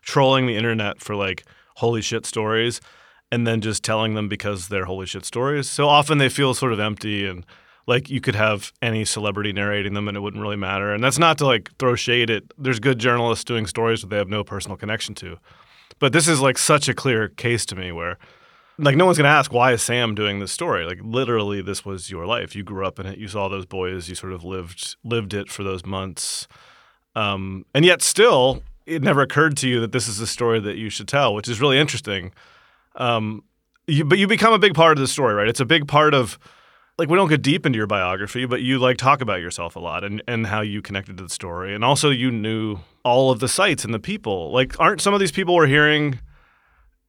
trolling 0.03 0.47
the 0.47 0.57
internet 0.57 1.01
for 1.01 1.17
like 1.17 1.45
holy 1.77 2.03
shit 2.03 2.27
stories 2.27 2.81
and 3.33 3.47
then 3.47 3.61
just 3.61 3.85
telling 3.85 4.15
them 4.15 4.29
because 4.29 4.69
they're 4.69 4.85
holy 4.85 5.07
shit 5.07 5.25
stories. 5.25 5.69
So 5.69 5.89
often 5.89 6.19
they 6.19 6.29
feel 6.29 6.55
sort 6.55 6.73
of 6.73 6.81
empty 6.81 7.27
and 7.27 7.47
like 7.87 8.11
you 8.11 8.21
could 8.21 8.35
have 8.35 8.73
any 8.83 9.05
celebrity 9.05 9.53
narrating 9.53 9.95
them 9.95 10.09
and 10.09 10.17
it 10.17 10.21
wouldn't 10.21 10.43
really 10.43 10.57
matter. 10.57 10.93
And 10.93 11.03
that's 11.03 11.19
not 11.19 11.39
to 11.39 11.47
like 11.47 11.71
throw 11.79 11.95
shade 11.95 12.31
at 12.31 12.45
there's 12.59 12.81
good 12.81 12.99
journalists 12.99 13.45
doing 13.45 13.67
stories 13.67 14.01
that 14.03 14.11
they 14.11 14.17
have 14.17 14.29
no 14.29 14.45
personal 14.45 14.77
connection 14.77 15.15
to. 15.17 15.39
But 15.99 16.13
this 16.13 16.29
is 16.29 16.41
like 16.41 16.59
such 16.59 16.89
a 16.89 16.95
clear 16.95 17.29
case 17.29 17.67
to 17.67 17.77
me 17.77 17.93
where 17.93 18.19
like 18.79 18.97
no 18.97 19.05
one's 19.05 19.19
going 19.19 19.25
to 19.25 19.31
ask 19.31 19.53
why 19.53 19.73
is 19.73 19.83
Sam 19.83 20.15
doing 20.15 20.41
this 20.41 20.53
story? 20.53 20.85
Like 20.85 21.01
literally 21.03 21.63
this 21.63 21.85
was 21.85 22.11
your 22.11 22.27
life. 22.27 22.55
You 22.55 22.63
grew 22.63 22.87
up 22.87 22.99
in 22.99 23.07
it. 23.07 23.19
You 23.19 23.29
saw 23.29 23.49
those 23.49 23.67
boys. 23.67 24.09
You 24.09 24.15
sort 24.15 24.33
of 24.33 24.45
lived 24.45 24.97
lived 25.05 25.35
it 25.35 25.51
for 25.51 25.63
those 25.63 25.85
months. 25.85 26.49
Um, 27.15 27.67
and 27.75 27.85
yet 27.85 28.03
still 28.03 28.63
it 28.87 29.03
never 29.03 29.21
occurred 29.21 29.57
to 29.59 29.69
you 29.69 29.81
that 29.81 29.93
this 29.93 30.09
is 30.09 30.21
a 30.21 30.27
story 30.27 30.59
that 30.61 30.77
you 30.77 30.91
should 30.91 31.09
tell, 31.09 31.35
which 31.35 31.49
is 31.49 31.61
really 31.61 31.79
interesting. 31.79 32.33
Um, 32.97 33.45
you, 33.87 34.05
but 34.05 34.19
you 34.19 34.27
become 34.27 34.53
a 34.53 34.59
big 34.59 34.75
part 34.75 34.99
of 34.99 35.03
the 35.03 35.09
story, 35.09 35.35
right? 35.35 35.49
It's 35.49 35.61
a 35.61 35.65
big 35.65 35.89
part 35.89 36.15
of 36.15 36.39
like 36.99 37.09
we 37.09 37.17
don't 37.17 37.29
get 37.29 37.43
deep 37.43 37.65
into 37.65 37.79
your 37.79 37.87
biography, 37.87 38.45
but 38.45 38.61
you 38.61 38.79
like 38.79 38.99
talk 38.99 39.21
about 39.21 39.41
yourself 39.41 39.75
a 39.75 39.81
lot 39.81 40.05
and, 40.05 40.23
and 40.29 40.47
how 40.47 40.61
you 40.61 40.83
connected 40.83 41.17
to 41.17 41.23
the 41.23 41.31
story. 41.31 41.75
And 41.75 41.83
also 41.83 42.11
you 42.11 42.31
knew 42.31 42.79
all 43.05 43.31
of 43.31 43.41
the 43.41 43.49
sites 43.49 43.85
and 43.85 43.95
the 43.95 43.99
people. 43.99 44.53
Like 44.53 44.79
aren't 44.79 45.01
some 45.01 45.15
of 45.15 45.21
these 45.21 45.33
people 45.33 45.55
we're 45.55 45.67
hearing 45.67 46.21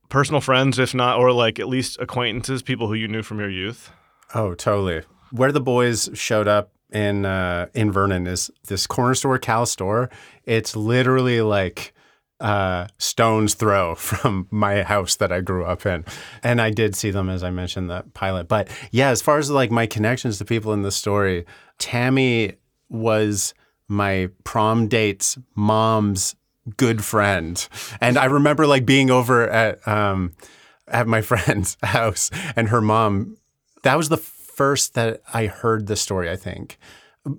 personal 0.09 0.41
friends, 0.41 0.79
if 0.79 0.93
not 0.93 1.19
or 1.19 1.31
like 1.31 1.59
at 1.59 1.67
least 1.67 1.97
acquaintances, 1.99 2.63
people 2.63 2.87
who 2.87 2.93
you 2.93 3.07
knew 3.07 3.21
from 3.21 3.39
your 3.39 3.49
youth? 3.49 3.91
Oh, 4.33 4.53
totally. 4.53 5.03
Where 5.31 5.51
the 5.51 5.61
boys 5.61 6.09
showed 6.13 6.47
up 6.47 6.71
in 6.91 7.25
uh, 7.25 7.67
in 7.73 7.91
Vernon 7.91 8.27
is 8.27 8.49
this 8.67 8.87
corner 8.87 9.15
store, 9.15 9.37
Cal 9.39 9.65
store. 9.65 10.09
It's 10.45 10.75
literally 10.75 11.41
like 11.41 11.93
uh, 12.41 12.87
stone's 12.97 13.53
throw 13.53 13.95
from 13.95 14.47
my 14.51 14.83
house 14.83 15.15
that 15.17 15.31
I 15.31 15.41
grew 15.41 15.63
up 15.63 15.85
in. 15.85 16.03
And 16.43 16.61
I 16.61 16.71
did 16.71 16.95
see 16.95 17.11
them, 17.11 17.29
as 17.29 17.43
I 17.43 17.51
mentioned, 17.51 17.89
the 17.89 18.03
pilot. 18.13 18.47
But 18.47 18.67
yeah, 18.91 19.09
as 19.09 19.21
far 19.21 19.37
as 19.37 19.49
like 19.49 19.71
my 19.71 19.85
connections 19.85 20.37
to 20.39 20.45
people 20.45 20.73
in 20.73 20.81
the 20.81 20.91
story, 20.91 21.45
Tammy 21.77 22.53
was 22.89 23.53
my 23.87 24.29
prom 24.43 24.87
date's 24.87 25.37
mom's 25.55 26.35
good 26.77 27.03
friend. 27.03 27.67
And 27.99 28.17
I 28.17 28.25
remember 28.25 28.67
like 28.67 28.85
being 28.85 29.09
over 29.09 29.49
at, 29.49 29.87
um, 29.87 30.33
at 30.87 31.07
my 31.07 31.21
friend's 31.21 31.77
house 31.83 32.31
and 32.55 32.69
her 32.69 32.81
mom, 32.81 33.37
that 33.83 33.95
was 33.95 34.09
the 34.09 34.17
first 34.17 34.93
that 34.95 35.21
I 35.33 35.45
heard 35.45 35.87
the 35.87 35.95
story, 35.95 36.29
I 36.29 36.35
think 36.35 36.77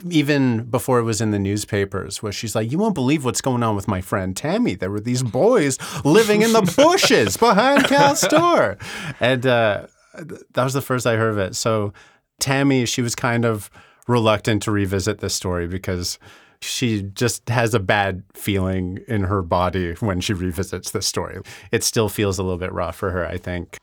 even 0.09 0.65
before 0.65 0.99
it 0.99 1.03
was 1.03 1.21
in 1.21 1.33
the 1.33 1.38
newspapers, 1.38 2.23
where 2.23 2.33
she's 2.33 2.55
like, 2.55 2.71
"You 2.71 2.79
won't 2.79 2.95
believe 2.95 3.25
what's 3.25 3.40
going 3.40 3.62
on 3.62 3.75
with 3.75 3.88
my 3.88 4.01
friend 4.01 4.37
Tammy. 4.37 4.75
There 4.75 4.90
were 4.90 5.01
these 5.01 5.23
boys 5.23 5.79
living 6.05 6.42
in 6.42 6.53
the 6.53 6.62
bushes 6.77 7.37
behind 7.37 7.85
Cal's 7.85 8.21
store," 8.21 8.79
and 9.21 9.45
uh, 9.47 9.87
that 10.14 10.64
was 10.64 10.75
the 10.75 10.83
first 10.83 11.07
I 11.07 11.16
heard 11.16 11.33
of 11.33 11.38
it. 11.38 11.57
So 11.57 11.92
Tammy, 12.38 12.87
she 12.87 13.03
was 13.03 13.14
kind 13.14 13.45
of 13.45 13.71
reluctant 14.07 14.62
to 14.64 14.71
revisit 14.71 15.18
this 15.18 15.35
story 15.35 15.66
because 15.66 16.18
she 16.61 17.03
just 17.03 17.49
has 17.49 17.75
a 17.75 17.81
bad 17.81 18.23
feeling 18.35 19.01
in 19.09 19.25
her 19.25 19.42
body 19.42 19.95
when 20.01 20.21
she 20.21 20.33
revisits 20.33 20.92
this 20.92 21.07
story. 21.07 21.40
It 21.73 21.83
still 21.83 22.09
feels 22.09 22.38
a 22.38 22.42
little 22.42 22.59
bit 22.59 22.73
rough 22.73 22.97
for 22.97 23.11
her, 23.11 23.27
I 23.27 23.37
think 23.37 23.79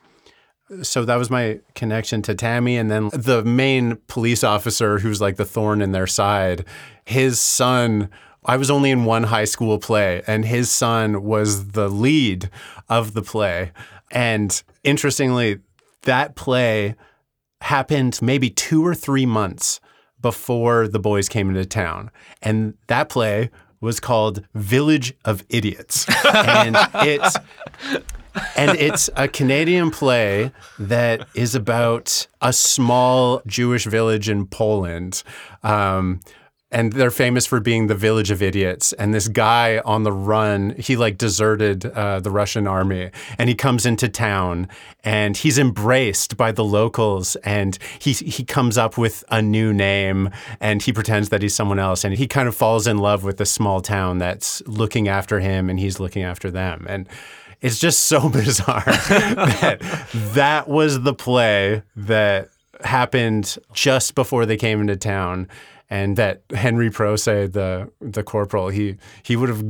so 0.82 1.06
that 1.06 1.16
was 1.16 1.30
my 1.30 1.60
connection 1.76 2.22
to 2.24 2.36
Tammy. 2.36 2.78
And 2.78 2.90
then 2.90 3.10
the 3.10 3.44
main 3.44 3.98
police 4.08 4.44
officer, 4.44 5.00
who's 5.00 5.22
like 5.22 5.38
the 5.38 5.46
thorn 5.46 5.82
in 5.82 5.92
their 5.92 6.08
side, 6.08 6.66
his 7.06 7.40
son. 7.40 8.10
I 8.46 8.56
was 8.56 8.72
only 8.72 8.90
in 8.90 9.04
one 9.04 9.24
high 9.24 9.46
school 9.46 9.78
play, 9.80 10.24
and 10.26 10.46
his 10.46 10.72
son 10.72 11.24
was 11.24 11.72
the 11.72 11.90
lead 11.90 12.50
of 12.88 13.14
the 13.14 13.22
play. 13.22 13.74
And 14.12 14.64
interestingly, 14.84 15.60
that 16.04 16.36
play 16.36 16.96
happened 17.62 18.20
maybe 18.22 18.50
two 18.50 18.86
or 18.86 18.96
three 18.96 19.26
months 19.26 19.82
before 20.22 20.88
the 20.88 21.00
boys 21.00 21.30
came 21.30 21.50
into 21.50 21.66
town. 21.66 22.12
And 22.42 22.76
that 22.88 23.10
play 23.10 23.50
was 23.82 24.00
called 24.00 24.46
Village 24.54 25.14
of 25.26 25.44
Idiots. 25.50 26.06
and 26.34 26.76
it's 26.96 27.36
and 28.56 28.78
it's 28.78 29.10
a 29.16 29.28
Canadian 29.28 29.92
play 29.92 30.52
that 30.78 31.28
is 31.34 31.56
about 31.56 32.28
a 32.42 32.54
small 32.54 33.42
Jewish 33.46 33.86
village 33.86 34.30
in 34.30 34.46
Poland. 34.46 35.24
Um, 35.64 36.22
and 36.72 36.94
they're 36.94 37.12
famous 37.12 37.46
for 37.46 37.60
being 37.60 37.88
the 37.88 37.96
village 37.96 38.30
of 38.30 38.44
idiots. 38.44 38.94
And 38.94 39.14
this 39.14 39.28
guy 39.28 39.80
on 39.86 40.04
the 40.04 40.12
run, 40.12 40.76
he 40.78 40.96
like 40.96 41.18
deserted 41.18 41.86
uh, 41.86 42.20
the 42.20 42.30
Russian 42.30 42.68
army, 42.68 43.10
and 43.38 43.50
he 43.50 43.56
comes 43.56 43.86
into 43.86 44.08
town, 44.08 44.68
and 45.04 45.36
he's 45.36 45.58
embraced 45.58 46.38
by 46.38 46.52
the 46.52 46.64
locals, 46.64 47.36
and 47.38 47.78
he 47.98 48.14
he 48.14 48.44
comes 48.44 48.78
up 48.78 48.98
with 48.98 49.24
a 49.30 49.42
new 49.42 49.74
name, 49.74 50.30
and 50.60 50.84
he 50.84 50.94
pretends 50.94 51.30
that 51.30 51.42
he's 51.42 51.56
someone 51.56 51.80
else, 51.80 52.04
and 52.04 52.14
he 52.14 52.28
kind 52.28 52.48
of 52.48 52.56
falls 52.56 52.86
in 52.86 53.00
love 53.00 53.24
with 53.24 53.38
the 53.38 53.46
small 53.46 53.82
town 53.82 54.20
that's 54.20 54.62
looking 54.68 55.08
after 55.08 55.40
him, 55.40 55.70
and 55.70 55.80
he's 55.80 56.00
looking 56.00 56.24
after 56.24 56.52
them, 56.52 56.86
and 56.88 57.08
it's 57.62 57.80
just 57.80 58.06
so 58.06 58.30
bizarre 58.30 58.84
that 58.86 59.80
that 60.34 60.68
was 60.68 61.02
the 61.02 61.14
play 61.14 61.84
that 61.96 62.50
happened 62.84 63.58
just 63.74 64.16
before 64.16 64.46
they 64.46 64.58
came 64.58 64.82
into 64.82 64.96
town 64.96 65.48
and 65.90 66.18
that 66.18 66.44
Henry 66.54 66.90
Prose, 66.90 67.26
the 67.26 67.92
the 68.00 68.24
corporal, 68.24 68.70
he 68.70 68.98
he 69.24 69.36
would 69.36 69.50
have 69.50 69.64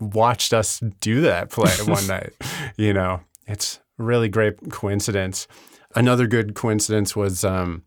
watched 0.00 0.52
us 0.52 0.80
do 1.00 1.20
that 1.22 1.50
play 1.50 1.72
one 1.84 2.06
night. 2.06 2.32
You 2.76 2.92
know, 2.92 3.20
it's 3.46 3.80
a 3.98 4.02
really 4.02 4.28
great 4.28 4.70
coincidence. 4.70 5.46
Another 5.94 6.26
good 6.26 6.54
coincidence 6.54 7.14
was 7.14 7.44
um, 7.44 7.84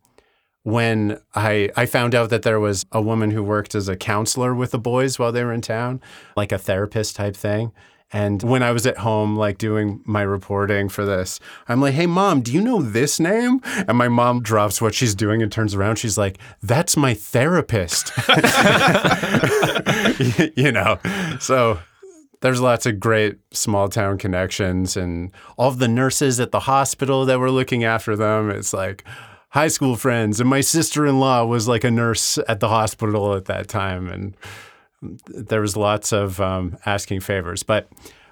when 0.64 1.20
I 1.36 1.70
I 1.76 1.86
found 1.86 2.16
out 2.16 2.30
that 2.30 2.44
there 2.44 2.60
was 2.60 2.86
a 2.92 3.02
woman 3.02 3.32
who 3.32 3.44
worked 3.44 3.76
as 3.76 3.90
a 3.90 3.98
counselor 3.98 4.56
with 4.56 4.72
the 4.72 4.80
boys 4.80 5.20
while 5.20 5.32
they 5.32 5.44
were 5.44 5.54
in 5.54 5.62
town, 5.62 6.02
like 6.38 6.52
a 6.52 6.58
therapist 6.58 7.16
type 7.16 7.36
thing. 7.36 7.72
And 8.14 8.44
when 8.44 8.62
I 8.62 8.72
was 8.72 8.86
at 8.86 9.00
home, 9.00 9.36
like 9.36 9.58
doing 9.58 10.02
my 10.06 10.22
reporting 10.22 10.88
for 10.88 11.04
this, 11.04 11.40
I'm 11.68 11.82
like, 11.82 11.96
hey, 11.96 12.06
mom, 12.06 12.42
do 12.42 12.54
you 12.54 12.62
know 12.62 12.82
this 12.82 13.20
name? 13.20 13.60
And 13.88 13.98
my 13.98 14.08
mom 14.08 14.44
drops 14.44 14.80
what 14.80 14.94
she's 14.94 15.16
doing 15.16 15.42
and 15.42 15.52
turns 15.52 15.74
around. 15.74 15.96
She's 15.96 16.18
like, 16.18 16.38
that's 16.62 16.96
my 16.96 17.16
therapist. 17.16 18.14
you 20.56 20.72
know, 20.72 21.00
so 21.40 21.80
there's 22.42 22.62
lots 22.62 22.86
of 22.86 23.00
great 23.00 23.40
small 23.52 23.90
town 23.90 24.20
connections 24.20 24.96
and 24.96 25.32
all 25.58 25.70
of 25.70 25.80
the 25.80 25.88
nurses 25.88 26.40
at 26.40 26.52
the 26.52 26.62
hospital 26.62 27.26
that 27.26 27.40
were 27.40 27.52
looking 27.52 27.84
after 27.84 28.16
them. 28.16 28.52
It's 28.52 28.74
like, 28.74 29.04
high 29.50 29.68
school 29.68 29.96
friends 29.96 30.40
and 30.40 30.50
my 30.50 30.62
sister-in-law 30.62 31.46
was 31.46 31.68
like 31.68 31.84
a 31.84 31.92
nurse 31.92 32.40
at 32.48 32.60
the 32.60 32.70
hospital 32.70 33.36
at 33.36 33.46
that 33.46 33.68
time 33.68 34.10
and 34.10 34.36
there 35.28 35.62
was 35.62 35.76
lots 35.76 36.12
of 36.12 36.40
um, 36.40 36.78
asking 36.86 37.22
favors, 37.22 37.64
but 37.64 37.90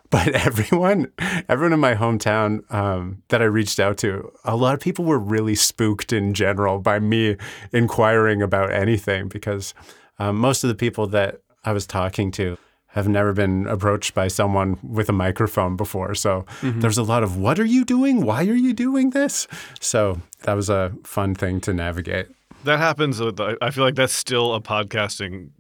but 0.09 0.27
everyone 0.35 1.11
everyone 1.49 1.73
in 1.73 1.79
my 1.79 1.95
hometown 1.95 2.71
um, 2.73 3.23
that 3.29 3.41
I 3.41 3.45
reached 3.45 3.79
out 3.79 3.97
to, 3.99 4.31
a 4.43 4.55
lot 4.55 4.73
of 4.73 4.79
people 4.79 5.05
were 5.05 5.19
really 5.19 5.55
spooked 5.55 6.13
in 6.13 6.33
general 6.33 6.79
by 6.79 6.99
me 6.99 7.37
inquiring 7.71 8.41
about 8.41 8.71
anything 8.71 9.27
because 9.27 9.73
um, 10.19 10.35
most 10.35 10.63
of 10.63 10.67
the 10.67 10.75
people 10.75 11.07
that 11.07 11.41
I 11.63 11.71
was 11.71 11.87
talking 11.87 12.31
to 12.31 12.57
have 12.87 13.07
never 13.07 13.31
been 13.31 13.67
approached 13.67 14.13
by 14.13 14.27
someone 14.27 14.77
with 14.83 15.07
a 15.07 15.13
microphone 15.13 15.77
before. 15.77 16.13
So 16.13 16.45
mm-hmm. 16.59 16.81
there's 16.81 16.97
a 16.97 17.03
lot 17.03 17.23
of 17.23 17.37
what 17.37 17.57
are 17.57 17.65
you 17.65 17.85
doing? 17.85 18.25
Why 18.25 18.41
are 18.41 18.53
you 18.53 18.73
doing 18.73 19.11
this? 19.11 19.47
So 19.79 20.21
that 20.43 20.53
was 20.53 20.69
a 20.69 20.91
fun 21.05 21.33
thing 21.33 21.61
to 21.61 21.73
navigate. 21.73 22.27
That 22.65 22.79
happens. 22.79 23.21
I 23.21 23.71
feel 23.71 23.83
like 23.83 23.95
that's 23.95 24.13
still 24.13 24.53
a 24.53 24.61
podcasting 24.61 25.51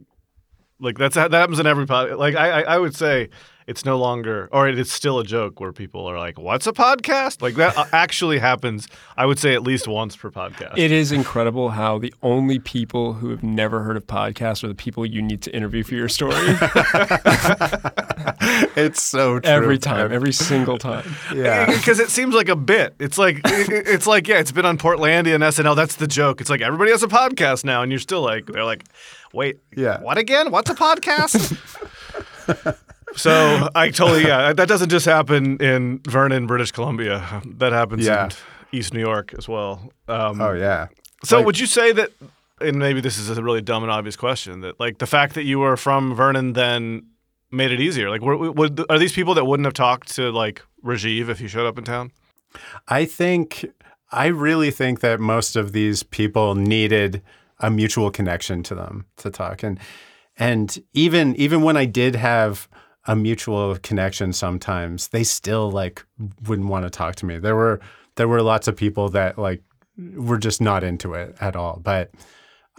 like 0.81 0.97
that's 0.97 1.15
that 1.15 1.31
happens 1.31 1.59
in 1.59 1.67
every 1.67 1.85
pod. 1.85 2.11
Like 2.11 2.35
I, 2.35 2.63
I 2.63 2.77
would 2.77 2.95
say 2.95 3.29
it's 3.67 3.85
no 3.85 3.97
longer, 3.97 4.49
or 4.51 4.67
it's 4.67 4.91
still 4.91 5.19
a 5.19 5.23
joke 5.23 5.59
where 5.59 5.71
people 5.71 6.05
are 6.05 6.17
like, 6.17 6.37
"What's 6.37 6.67
a 6.67 6.73
podcast?" 6.73 7.41
Like 7.41 7.55
that 7.55 7.77
uh, 7.77 7.85
actually 7.93 8.39
happens. 8.39 8.87
I 9.15 9.25
would 9.25 9.39
say 9.39 9.53
at 9.53 9.63
least 9.63 9.87
once 9.87 10.15
per 10.15 10.31
podcast. 10.31 10.77
It 10.77 10.91
is 10.91 11.11
incredible 11.11 11.69
how 11.69 11.99
the 11.99 12.13
only 12.21 12.59
people 12.59 13.13
who 13.13 13.29
have 13.29 13.43
never 13.43 13.83
heard 13.83 13.97
of 13.97 14.07
podcasts 14.07 14.63
are 14.63 14.67
the 14.67 14.75
people 14.75 15.05
you 15.05 15.21
need 15.21 15.41
to 15.43 15.55
interview 15.55 15.83
for 15.83 15.95
your 15.95 16.09
story. 16.09 16.35
it's 18.75 19.01
so 19.01 19.39
true. 19.39 19.51
every 19.51 19.77
time, 19.77 20.11
every 20.11 20.33
single 20.33 20.77
time. 20.77 21.15
Yeah. 21.35 21.65
because 21.65 21.99
it 21.99 22.09
seems 22.09 22.33
like 22.35 22.49
a 22.49 22.55
bit. 22.55 22.95
It's 22.99 23.17
like 23.17 23.37
it- 23.45 23.87
it's 23.87 24.07
like 24.07 24.27
yeah, 24.27 24.39
it's 24.39 24.51
been 24.51 24.65
on 24.65 24.77
Portlandia 24.77 25.35
and 25.35 25.43
SNL. 25.43 25.75
That's 25.75 25.95
the 25.95 26.07
joke. 26.07 26.41
It's 26.41 26.49
like 26.49 26.61
everybody 26.61 26.91
has 26.91 27.03
a 27.03 27.07
podcast 27.07 27.63
now, 27.65 27.81
and 27.81 27.91
you're 27.91 27.99
still 27.99 28.21
like 28.21 28.45
they're 28.47 28.65
like, 28.65 28.83
wait, 29.33 29.59
Yeah. 29.75 29.99
what 30.01 30.17
again? 30.17 30.51
What's 30.51 30.69
a 30.69 30.75
podcast? 30.75 31.57
so 33.15 33.69
I 33.75 33.89
totally 33.89 34.23
yeah, 34.25 34.53
that 34.53 34.67
doesn't 34.67 34.89
just 34.89 35.05
happen 35.05 35.57
in 35.57 35.99
Vernon, 36.07 36.47
British 36.47 36.71
Columbia. 36.71 37.41
That 37.57 37.71
happens 37.73 38.05
Yeah. 38.05 38.25
in 38.25 38.31
East 38.79 38.93
New 38.93 38.99
York 38.99 39.33
as 39.37 39.47
well. 39.47 39.91
Um, 40.07 40.39
Oh 40.41 40.53
yeah. 40.53 40.87
so 41.23 41.37
Like- 41.37 41.45
would 41.45 41.59
you 41.59 41.65
say 41.67 41.91
that? 41.93 42.11
And 42.59 42.77
maybe 42.77 43.01
this 43.01 43.17
is 43.17 43.27
a 43.35 43.41
really 43.41 43.61
dumb 43.61 43.81
and 43.81 43.91
obvious 43.91 44.15
question. 44.15 44.61
That 44.61 44.79
like 44.79 44.99
the 44.99 45.07
fact 45.07 45.33
that 45.33 45.45
you 45.45 45.57
were 45.57 45.75
from 45.77 46.13
Vernon 46.15 46.53
then 46.53 47.07
made 47.51 47.71
it 47.71 47.79
easier. 47.79 48.09
Like, 48.09 48.21
were, 48.21 48.51
would 48.51 48.85
are 48.89 48.99
these 48.99 49.13
people 49.13 49.33
that 49.35 49.45
wouldn't 49.45 49.65
have 49.65 49.73
talked 49.73 50.13
to 50.15 50.31
like 50.31 50.61
Rajiv 50.83 51.29
if 51.29 51.39
he 51.39 51.47
showed 51.47 51.67
up 51.67 51.77
in 51.77 51.83
town? 51.83 52.11
I 52.87 53.05
think 53.05 53.65
I 54.11 54.27
really 54.27 54.71
think 54.71 54.99
that 55.01 55.19
most 55.19 55.55
of 55.55 55.71
these 55.71 56.03
people 56.03 56.55
needed 56.55 57.21
a 57.59 57.69
mutual 57.69 58.11
connection 58.11 58.63
to 58.63 58.75
them 58.75 59.05
to 59.17 59.29
talk 59.29 59.63
and 59.63 59.79
and 60.37 60.81
even 60.93 61.35
even 61.35 61.61
when 61.61 61.77
I 61.77 61.85
did 61.85 62.15
have 62.15 62.67
a 63.05 63.15
mutual 63.15 63.77
connection 63.77 64.33
sometimes 64.33 65.09
they 65.09 65.23
still 65.23 65.71
like 65.71 66.03
wouldn't 66.47 66.69
want 66.69 66.85
to 66.85 66.89
talk 66.89 67.15
to 67.17 67.25
me. 67.25 67.37
There 67.37 67.55
were 67.55 67.79
there 68.15 68.27
were 68.27 68.41
lots 68.41 68.67
of 68.67 68.75
people 68.75 69.09
that 69.09 69.37
like 69.37 69.61
were 70.15 70.37
just 70.37 70.61
not 70.61 70.83
into 70.83 71.13
it 71.13 71.35
at 71.39 71.55
all. 71.55 71.79
But 71.83 72.11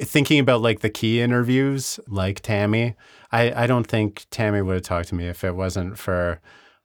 thinking 0.01 0.39
about 0.39 0.61
like 0.61 0.81
the 0.81 0.91
key 0.91 1.21
interviews 1.21 2.01
like 2.07 2.41
Tammy, 2.41 2.95
I, 3.31 3.65
I 3.65 3.67
don't 3.67 3.87
think 3.87 4.27
Tammy 4.31 4.63
would 4.63 4.75
have 4.75 4.83
talked 4.83 5.09
to 5.09 5.15
me 5.15 5.27
if 5.27 5.45
it 5.45 5.55
wasn't 5.55 5.99
for 5.99 6.41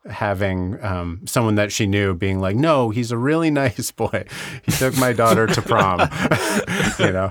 having 0.09 0.81
um, 0.83 1.21
someone 1.25 1.55
that 1.55 1.71
she 1.71 1.85
knew 1.85 2.13
being 2.13 2.39
like, 2.39 2.55
no, 2.55 2.89
he's 2.89 3.11
a 3.11 3.17
really 3.17 3.51
nice 3.63 3.91
boy. 3.91 4.25
He 4.63 4.71
took 4.71 4.97
my 4.97 5.13
daughter 5.13 5.47
to 5.47 5.61
prom. 5.61 5.99
you 6.99 7.11
know? 7.11 7.29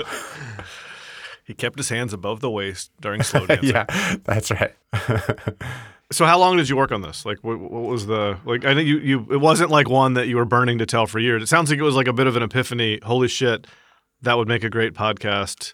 He 1.45 1.55
kept 1.55 1.79
his 1.79 1.89
hands 1.89 2.13
above 2.13 2.41
the 2.41 2.51
waist 2.51 2.91
during 3.01 3.23
slow 3.23 3.47
dancing. 3.47 3.71
Yeah, 3.71 3.85
that's 4.25 4.51
right. 4.51 4.75
So 6.13 6.25
how 6.25 6.39
long 6.39 6.57
did 6.57 6.69
you 6.69 6.77
work 6.77 6.93
on 6.93 7.03
this? 7.03 7.25
Like, 7.25 7.39
what, 7.43 7.59
what 7.59 7.83
was 7.83 8.07
the 8.07 8.39
like? 8.45 8.65
I 8.65 8.75
think 8.75 8.89
you 8.89 8.99
you 8.99 9.27
it 9.31 9.39
wasn't 9.39 9.71
like 9.71 9.89
one 9.89 10.15
that 10.15 10.29
you 10.29 10.37
were 10.37 10.45
burning 10.45 10.79
to 10.79 10.87
tell 10.87 11.07
for 11.07 11.19
years. 11.19 11.43
It 11.43 11.47
sounds 11.47 11.71
like 11.71 11.79
it 11.79 11.83
was 11.83 11.97
like 11.97 12.07
a 12.07 12.13
bit 12.13 12.27
of 12.27 12.37
an 12.37 12.43
epiphany. 12.43 13.01
Holy 13.03 13.29
shit, 13.29 13.67
that 14.27 14.37
would 14.37 14.47
make 14.49 14.63
a 14.65 14.71
great 14.71 14.93
podcast. 14.95 15.73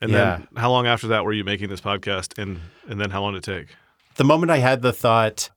And 0.00 0.10
Yeah. 0.12 0.38
then 0.38 0.48
how 0.56 0.70
long 0.70 0.86
after 0.86 1.08
that 1.08 1.24
were 1.24 1.32
you 1.32 1.42
making 1.44 1.68
this 1.68 1.80
podcast? 1.80 2.38
And 2.40 2.60
and 2.88 3.00
then 3.00 3.10
how 3.10 3.20
long 3.22 3.32
did 3.34 3.46
it 3.48 3.52
take? 3.58 3.76
the 4.16 4.24
moment 4.24 4.50
I 4.50 4.58
had 4.58 4.80
the 4.80 4.94
thought, 4.94 5.50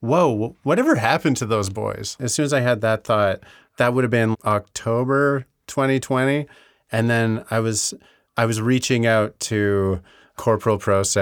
whoa, 0.00 0.56
whatever 0.64 0.96
happened 0.96 1.36
to 1.38 1.46
those 1.46 1.70
boys? 1.70 2.16
As 2.20 2.34
soon 2.34 2.44
as 2.44 2.52
I 2.52 2.60
had 2.60 2.80
that 2.82 3.04
thought, 3.04 3.40
that 3.78 3.94
would 3.94 4.04
have 4.04 4.10
been 4.10 4.36
October 4.44 5.46
2020. 5.66 6.46
And 6.92 7.08
then 7.08 7.44
I 7.50 7.60
was 7.60 7.94
I 8.36 8.44
was 8.46 8.60
reaching 8.60 9.06
out 9.06 9.38
to 9.40 10.00
Corporal 10.36 10.78
Prose, 10.78 11.16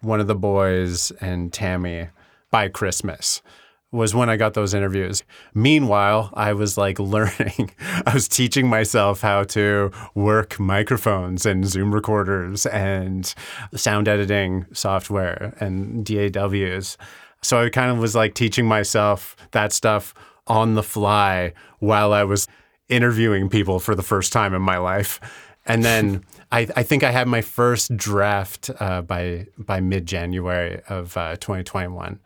one 0.00 0.20
of 0.20 0.26
the 0.26 0.34
boys, 0.34 1.10
and 1.20 1.52
Tammy 1.52 2.08
by 2.50 2.68
Christmas 2.68 3.42
was 3.90 4.14
when 4.14 4.28
I 4.28 4.36
got 4.36 4.54
those 4.54 4.74
interviews. 4.74 5.22
Meanwhile, 5.54 6.30
I 6.34 6.52
was 6.52 6.76
like 6.76 6.98
learning, 6.98 7.70
I 8.06 8.12
was 8.12 8.28
teaching 8.28 8.68
myself 8.68 9.20
how 9.20 9.44
to 9.44 9.90
work 10.14 10.60
microphones 10.60 11.46
and 11.46 11.66
Zoom 11.66 11.94
recorders 11.94 12.66
and 12.66 13.34
sound 13.74 14.08
editing 14.08 14.66
software 14.72 15.54
and 15.60 16.04
DAWs. 16.04 16.98
So 17.42 17.64
I 17.64 17.70
kind 17.70 17.90
of 17.90 17.98
was 17.98 18.14
like 18.14 18.34
teaching 18.34 18.66
myself 18.66 19.36
that 19.52 19.72
stuff 19.72 20.14
on 20.46 20.74
the 20.74 20.82
fly 20.82 21.52
while 21.78 22.12
I 22.12 22.24
was 22.24 22.46
interviewing 22.88 23.48
people 23.48 23.78
for 23.78 23.94
the 23.94 24.02
first 24.02 24.32
time 24.32 24.54
in 24.54 24.62
my 24.62 24.78
life. 24.78 25.20
And 25.66 25.84
then 25.84 26.24
I, 26.52 26.66
I 26.76 26.82
think 26.82 27.04
I 27.04 27.10
had 27.10 27.28
my 27.28 27.42
first 27.42 27.96
draft 27.96 28.70
uh, 28.80 29.02
by 29.02 29.46
by 29.56 29.80
mid 29.80 30.06
January 30.06 30.80
of 30.88 31.16
uh, 31.16 31.36
2021 31.36 32.18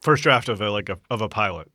First 0.00 0.22
draft 0.22 0.48
of 0.48 0.60
a 0.60 0.70
like 0.70 0.88
a 0.88 0.98
of 1.10 1.20
a 1.20 1.28
pilot. 1.28 1.70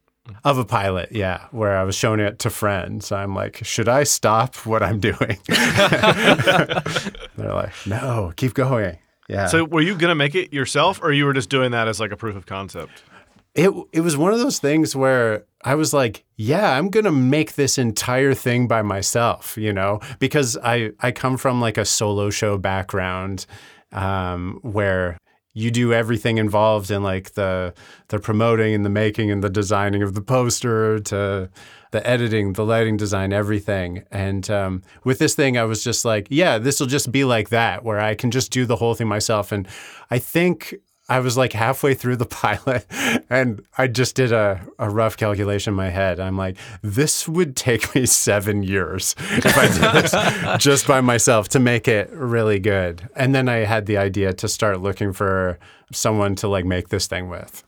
of 0.45 0.57
a 0.57 0.65
pilot, 0.65 1.09
yeah, 1.11 1.47
where 1.51 1.77
I 1.77 1.83
was 1.83 1.95
showing 1.95 2.21
it 2.21 2.39
to 2.39 2.49
friends. 2.49 3.11
I'm 3.11 3.35
like, 3.35 3.63
should 3.63 3.89
I 3.89 4.03
stop 4.03 4.55
what 4.65 4.81
I'm 4.81 4.99
doing? 4.99 5.17
They're 5.47 6.81
like, 7.37 7.73
no, 7.85 8.31
keep 8.35 8.53
going. 8.53 8.97
Yeah. 9.27 9.47
So 9.47 9.65
were 9.65 9.81
you 9.81 9.97
gonna 9.97 10.15
make 10.15 10.35
it 10.35 10.53
yourself, 10.53 10.99
or 11.01 11.11
you 11.11 11.25
were 11.25 11.33
just 11.33 11.49
doing 11.49 11.71
that 11.71 11.87
as 11.87 11.99
like 11.99 12.11
a 12.11 12.17
proof 12.17 12.35
of 12.35 12.45
concept? 12.45 13.03
it 13.55 13.69
it 13.91 14.01
was 14.01 14.17
one 14.17 14.33
of 14.33 14.39
those 14.39 14.59
things 14.59 14.95
where 14.95 15.45
I 15.63 15.75
was 15.75 15.93
like, 15.93 16.25
yeah, 16.35 16.77
I'm 16.77 16.89
gonna 16.89 17.11
make 17.11 17.53
this 17.53 17.77
entire 17.77 18.33
thing 18.33 18.67
by 18.67 18.81
myself, 18.81 19.57
you 19.57 19.71
know, 19.71 19.99
because 20.19 20.57
I 20.63 20.91
I 20.99 21.11
come 21.11 21.37
from 21.37 21.61
like 21.61 21.77
a 21.77 21.85
solo 21.85 22.29
show 22.29 22.57
background, 22.57 23.45
um, 23.91 24.59
where 24.63 25.17
you 25.53 25.69
do 25.69 25.93
everything 25.93 26.37
involved 26.37 26.89
in 26.89 27.03
like 27.03 27.33
the 27.33 27.73
the 28.07 28.19
promoting 28.19 28.73
and 28.73 28.83
the 28.83 28.89
making 28.89 29.31
and 29.31 29.43
the 29.43 29.49
designing 29.49 30.01
of 30.01 30.13
the 30.13 30.21
poster 30.21 30.99
to 30.99 31.49
the 31.91 32.07
editing, 32.07 32.53
the 32.53 32.65
lighting 32.65 32.97
design, 32.97 33.31
everything. 33.31 34.03
And 34.11 34.49
um, 34.49 34.81
with 35.03 35.19
this 35.19 35.35
thing, 35.35 35.59
I 35.59 35.63
was 35.63 35.83
just 35.83 36.03
like, 36.03 36.27
yeah, 36.29 36.57
this 36.57 36.79
will 36.79 36.87
just 36.87 37.11
be 37.11 37.23
like 37.23 37.49
that, 37.49 37.83
where 37.83 37.99
I 37.99 38.15
can 38.15 38.31
just 38.31 38.51
do 38.51 38.65
the 38.65 38.75
whole 38.75 38.95
thing 38.95 39.07
myself. 39.07 39.51
And 39.51 39.67
I 40.09 40.17
think 40.17 40.73
I 41.13 41.19
was 41.19 41.37
like 41.37 41.53
halfway 41.53 41.93
through 41.93 42.15
the 42.15 42.25
pilot 42.43 42.87
and 43.29 43.63
I 43.77 43.85
just 43.87 44.15
did 44.15 44.31
a, 44.31 44.65
a 44.79 44.89
rough 44.89 45.15
calculation 45.15 45.73
in 45.73 45.75
my 45.75 45.89
head. 45.89 46.19
I'm 46.19 46.35
like, 46.35 46.57
this 46.81 47.27
would 47.27 47.55
take 47.55 47.93
me 47.93 48.07
seven 48.07 48.63
years 48.63 49.15
if 49.19 49.55
I 49.55 49.67
did 49.67 50.03
this 50.03 50.57
just 50.57 50.87
by 50.87 51.01
myself 51.01 51.49
to 51.49 51.59
make 51.59 51.87
it 51.87 52.09
really 52.11 52.59
good. 52.59 53.07
And 53.15 53.35
then 53.35 53.47
I 53.47 53.57
had 53.57 53.85
the 53.85 53.97
idea 53.97 54.33
to 54.33 54.47
start 54.47 54.81
looking 54.81 55.13
for 55.13 55.59
someone 55.91 56.33
to 56.37 56.47
like 56.47 56.65
make 56.65 56.89
this 56.89 57.05
thing 57.05 57.29
with. 57.29 57.63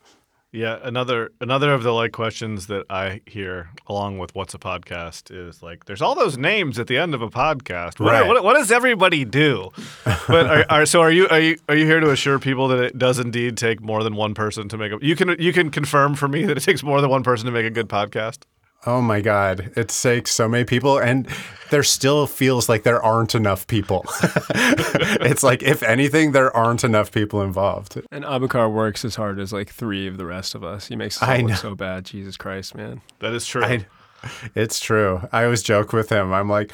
Yeah, 0.56 0.80
another 0.84 1.32
another 1.42 1.74
of 1.74 1.84
the 1.84 1.92
like 1.92 2.14
questions 2.14 2.68
that 2.68 2.86
I 2.90 3.22
hear 3.26 3.70
along 3.88 4.20
with 4.20 4.34
what's 4.34 4.54
a 4.54 4.58
podcast 4.58 5.30
is 5.30 5.62
like 5.62 5.84
there's 5.86 6.02
all 6.02 6.16
those 6.16 6.38
names 6.38 6.80
at 6.80 6.88
the 6.88 6.98
end 6.98 7.14
of 7.14 7.22
a 7.22 7.30
podcast. 7.30 8.00
What, 8.00 8.12
Right. 8.14 8.26
what, 8.26 8.42
what 8.44 8.54
does 8.54 8.72
everybody 8.72 9.26
do? 9.26 9.72
But 10.28 10.48
are, 10.48 10.66
are, 10.70 10.86
so 10.86 11.02
are 11.02 11.12
you 11.12 11.28
are 11.28 11.40
you 11.40 11.58
are 11.68 11.76
you 11.76 11.86
here 11.86 12.00
to 12.00 12.10
assure 12.10 12.40
people 12.40 12.70
that 12.70 12.80
it 12.80 12.98
does 12.98 13.20
indeed 13.20 13.58
take 13.58 13.82
more 13.82 14.02
than 14.04 14.16
one 14.16 14.34
person 14.34 14.70
to 14.70 14.78
make 14.78 14.92
a 14.94 14.98
you 15.02 15.16
can 15.16 15.36
you 15.40 15.52
can 15.52 15.70
confirm 15.72 16.16
for 16.16 16.28
me 16.30 16.46
that 16.46 16.58
it 16.58 16.62
takes 16.64 16.82
more 16.84 17.02
than 17.02 17.10
one 17.10 17.24
person 17.24 17.46
to 17.46 17.52
make 17.52 17.66
a 17.66 17.70
good 17.70 17.90
podcast? 17.90 18.44
Oh 18.86 19.02
my 19.02 19.22
God. 19.22 19.72
It 19.76 19.90
takes 19.90 20.32
so 20.32 20.48
many 20.48 20.64
people, 20.64 20.98
and 20.98 21.28
there 21.72 21.84
still 21.84 22.28
feels 22.28 22.70
like 22.70 22.84
there 22.84 23.02
aren't 23.02 23.34
enough 23.34 23.66
people. 23.68 24.06
it's 24.50 25.44
like, 25.44 25.64
if 25.64 25.82
anything, 25.82 26.34
there 26.34 26.56
aren't 26.56 26.84
enough 26.84 27.12
people 27.12 27.42
involved. 27.42 28.00
And 28.12 28.24
Abukar 28.24 28.72
works 28.72 29.04
as 29.04 29.16
hard 29.16 29.40
as 29.40 29.52
like 29.52 29.70
three 29.70 30.08
of 30.08 30.18
the 30.18 30.26
rest 30.26 30.54
of 30.54 30.64
us. 30.64 30.88
He 30.88 30.96
makes 30.96 31.22
us 31.22 31.28
I 31.28 31.42
look 31.42 31.58
so 31.58 31.76
bad. 31.76 32.06
Jesus 32.06 32.38
Christ, 32.38 32.76
man. 32.76 33.02
That 33.20 33.34
is 33.34 33.48
true. 33.48 33.64
I, 33.64 33.86
it's 34.54 34.80
true. 34.80 35.22
I 35.32 35.44
always 35.44 35.64
joke 35.64 35.94
with 35.94 36.12
him. 36.12 36.32
I'm 36.34 36.50
like, 36.50 36.72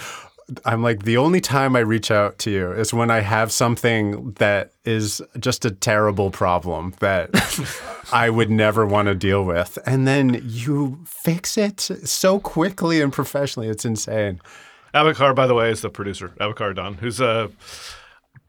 I'm 0.66 0.84
like, 0.84 1.04
the 1.04 1.18
only 1.18 1.40
time 1.42 1.76
I 1.76 1.80
reach 1.80 2.12
out 2.12 2.38
to 2.40 2.52
you 2.52 2.72
is 2.72 2.94
when 2.94 3.10
I 3.10 3.22
have 3.22 3.52
something 3.52 4.32
that 4.34 4.74
is 4.84 5.22
just 5.40 5.64
a 5.66 5.72
terrible 5.72 6.32
problem 6.32 6.94
that 7.00 7.30
I 8.14 8.30
would 8.30 8.50
never 8.50 8.86
want 8.86 9.08
to 9.08 9.16
deal 9.16 9.44
with. 9.46 9.78
And 9.86 10.08
then 10.08 10.42
you 10.46 11.00
fix 11.06 11.58
it 11.58 11.80
so 11.80 12.40
quickly 12.40 13.02
and 13.02 13.14
professionally. 13.14 13.70
It's 13.70 13.86
insane. 13.86 14.42
Abukar, 14.94 15.34
by 15.34 15.48
the 15.48 15.54
way, 15.54 15.72
is 15.72 15.82
the 15.82 15.90
producer. 15.90 16.30
Abukar 16.40 16.72
Adan, 16.72 16.96
who's 16.96 17.22
uh, 17.22 17.48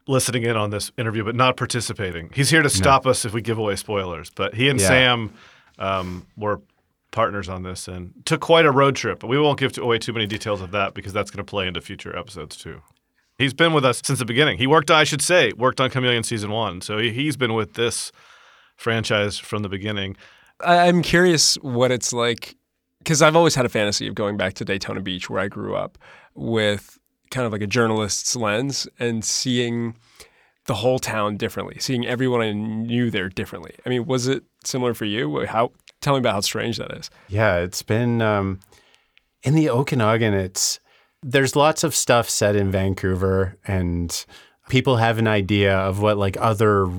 listening 0.07 0.43
in 0.43 0.57
on 0.57 0.71
this 0.71 0.91
interview 0.97 1.23
but 1.23 1.35
not 1.35 1.55
participating. 1.55 2.29
He's 2.33 2.49
here 2.49 2.61
to 2.61 2.69
stop 2.69 3.07
us 3.07 3.23
if 3.23 3.33
we 3.33 3.41
give 3.41 3.57
away 3.57 3.75
spoilers. 3.77 4.29
But 4.29 4.53
he 4.55 4.67
and 4.69 4.79
Yeah. 4.79 4.87
Sam 4.87 5.33
um, 5.79 6.27
were 6.35 6.59
partners 7.13 7.47
on 7.47 7.63
this 7.63 7.87
and 7.87 8.13
took 8.25 8.41
quite 8.41 8.65
a 8.65 8.71
road 8.71 8.97
trip. 8.97 9.19
But 9.19 9.27
we 9.27 9.39
won't 9.39 9.57
give 9.57 9.77
away 9.77 9.99
too 9.99 10.11
many 10.11 10.27
details 10.27 10.59
of 10.59 10.71
that 10.71 10.93
because 10.93 11.13
that's 11.13 11.31
going 11.31 11.45
to 11.45 11.49
play 11.49 11.67
into 11.67 11.79
future 11.79 12.17
episodes 12.17 12.57
too. 12.57 12.81
He's 13.37 13.53
been 13.53 13.71
with 13.71 13.85
us 13.85 14.01
since 14.03 14.19
the 14.19 14.25
beginning. 14.25 14.57
He 14.57 14.67
worked, 14.67 14.91
I 14.91 15.05
should 15.05 15.21
say, 15.21 15.53
worked 15.55 15.79
on 15.79 15.89
Chameleon 15.89 16.23
season 16.23 16.51
one. 16.51 16.81
So 16.81 16.97
he, 16.97 17.11
he's 17.11 17.37
been 17.37 17.53
with 17.53 17.73
this 17.73 18.11
franchise 18.75 19.39
from 19.39 19.63
the 19.63 19.69
beginning. 19.69 20.17
I'm 20.59 21.01
curious 21.01 21.55
what 21.55 21.91
it's 21.91 22.11
like 22.11 22.55
because 22.99 23.21
I've 23.21 23.35
always 23.35 23.55
had 23.55 23.65
a 23.65 23.69
fantasy 23.69 24.07
of 24.07 24.15
going 24.15 24.37
back 24.37 24.53
to 24.55 24.65
Daytona 24.65 25.01
Beach 25.01 25.29
where 25.29 25.41
I 25.41 25.47
grew 25.47 25.75
up 25.75 25.97
with 26.35 26.99
kind 27.31 27.45
of 27.45 27.51
like 27.51 27.61
a 27.61 27.67
journalist's 27.67 28.35
lens 28.35 28.87
and 28.99 29.25
seeing 29.25 29.95
the 30.65 30.75
whole 30.75 30.99
town 30.99 31.35
differently, 31.35 31.77
seeing 31.79 32.07
everyone 32.07 32.41
I 32.41 32.53
knew 32.53 33.11
there 33.11 33.27
differently. 33.27 33.75
I 33.85 33.89
mean, 33.89 34.05
was 34.05 34.27
it 34.27 34.43
similar 34.63 34.93
for 34.93 35.05
you? 35.05 35.45
How 35.45 35.71
tell 36.03 36.13
me 36.13 36.19
about 36.19 36.33
how 36.33 36.41
strange 36.41 36.77
that 36.77 36.91
is. 36.91 37.09
Yeah, 37.27 37.57
it's 37.57 37.81
been 37.81 38.21
um, 38.21 38.59
in 39.43 39.55
the 39.55 39.69
Okanagan. 39.69 40.33
It's 40.33 40.79
there's 41.21 41.55
lots 41.55 41.83
of 41.83 41.95
stuff 41.95 42.29
set 42.29 42.55
in 42.55 42.71
Vancouver, 42.71 43.57
and 43.65 44.25
people 44.69 44.97
have 44.97 45.17
an 45.17 45.27
idea 45.27 45.75
of 45.75 46.01
what 46.01 46.17
like 46.17 46.37
other 46.39 46.89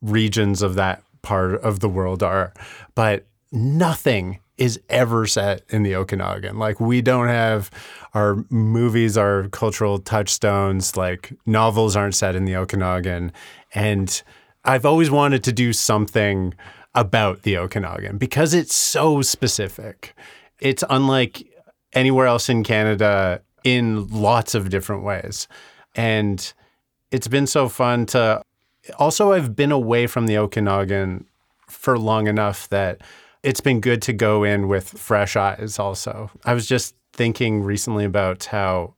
regions 0.00 0.62
of 0.62 0.74
that 0.76 1.02
part 1.22 1.54
of 1.62 1.80
the 1.80 1.88
world 1.88 2.22
are, 2.22 2.52
but 2.94 3.26
nothing 3.50 4.40
is 4.56 4.80
ever 4.88 5.26
set 5.26 5.62
in 5.70 5.82
the 5.82 5.96
Okanagan. 5.96 6.58
Like 6.58 6.78
we 6.78 7.02
don't 7.02 7.28
have 7.28 7.70
our 8.12 8.44
movies, 8.50 9.18
our 9.18 9.48
cultural 9.48 9.98
touchstones, 9.98 10.96
like 10.96 11.32
novels 11.44 11.96
aren't 11.96 12.14
set 12.14 12.36
in 12.36 12.44
the 12.44 12.54
Okanagan. 12.56 13.32
And 13.74 14.22
I've 14.64 14.86
always 14.86 15.10
wanted 15.10 15.42
to 15.44 15.52
do 15.52 15.72
something 15.72 16.54
about 16.94 17.42
the 17.42 17.56
Okanagan 17.58 18.18
because 18.18 18.54
it's 18.54 18.74
so 18.74 19.22
specific. 19.22 20.14
It's 20.60 20.84
unlike 20.88 21.46
anywhere 21.92 22.26
else 22.26 22.48
in 22.48 22.62
Canada 22.62 23.42
in 23.64 24.06
lots 24.08 24.54
of 24.54 24.70
different 24.70 25.02
ways. 25.02 25.48
And 25.94 26.52
it's 27.10 27.28
been 27.28 27.46
so 27.46 27.68
fun 27.68 28.06
to 28.06 28.42
also 28.98 29.32
I've 29.32 29.56
been 29.56 29.72
away 29.72 30.06
from 30.06 30.26
the 30.26 30.38
Okanagan 30.38 31.26
for 31.68 31.98
long 31.98 32.26
enough 32.26 32.68
that 32.68 33.00
it's 33.42 33.60
been 33.60 33.80
good 33.80 34.02
to 34.02 34.12
go 34.12 34.44
in 34.44 34.68
with 34.68 34.88
fresh 34.88 35.36
eyes 35.36 35.78
also. 35.78 36.30
I 36.44 36.54
was 36.54 36.66
just 36.66 36.94
thinking 37.12 37.62
recently 37.62 38.04
about 38.04 38.44
how 38.44 38.94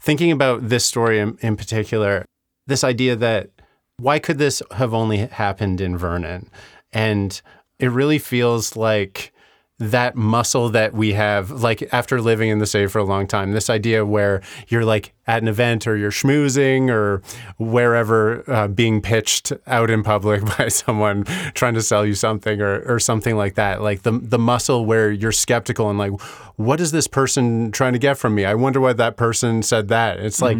thinking 0.00 0.30
about 0.32 0.68
this 0.68 0.84
story 0.84 1.18
in, 1.18 1.36
in 1.40 1.56
particular, 1.56 2.24
this 2.66 2.84
idea 2.84 3.16
that 3.16 3.50
why 3.98 4.18
could 4.18 4.38
this 4.38 4.62
have 4.72 4.94
only 4.94 5.18
happened 5.18 5.80
in 5.80 5.96
Vernon? 5.98 6.48
And 6.92 7.40
it 7.78 7.90
really 7.90 8.18
feels 8.18 8.76
like 8.76 9.32
that 9.80 10.14
muscle 10.14 10.68
that 10.68 10.92
we 10.92 11.14
have, 11.14 11.50
like 11.50 11.88
after 11.90 12.20
living 12.20 12.50
in 12.50 12.58
the 12.58 12.66
city 12.66 12.86
for 12.86 12.98
a 12.98 13.04
long 13.04 13.26
time, 13.26 13.52
this 13.52 13.70
idea 13.70 14.04
where 14.04 14.42
you're 14.68 14.84
like 14.84 15.14
at 15.26 15.40
an 15.40 15.48
event 15.48 15.86
or 15.86 15.96
you're 15.96 16.10
schmoozing 16.10 16.90
or 16.90 17.22
wherever 17.56 18.48
uh, 18.50 18.68
being 18.68 19.00
pitched 19.00 19.54
out 19.66 19.88
in 19.88 20.02
public 20.02 20.44
by 20.58 20.68
someone 20.68 21.24
trying 21.54 21.72
to 21.72 21.80
sell 21.80 22.04
you 22.04 22.14
something 22.14 22.60
or, 22.60 22.82
or 22.82 22.98
something 22.98 23.36
like 23.36 23.54
that. 23.54 23.80
Like 23.80 24.02
the, 24.02 24.12
the 24.12 24.38
muscle 24.38 24.84
where 24.84 25.10
you're 25.10 25.32
skeptical 25.32 25.88
and 25.88 25.98
like, 25.98 26.12
what 26.56 26.78
is 26.78 26.92
this 26.92 27.06
person 27.06 27.72
trying 27.72 27.94
to 27.94 27.98
get 27.98 28.18
from 28.18 28.34
me? 28.34 28.44
I 28.44 28.54
wonder 28.54 28.80
why 28.80 28.92
that 28.92 29.16
person 29.16 29.62
said 29.62 29.88
that. 29.88 30.20
It's 30.20 30.42
like 30.42 30.58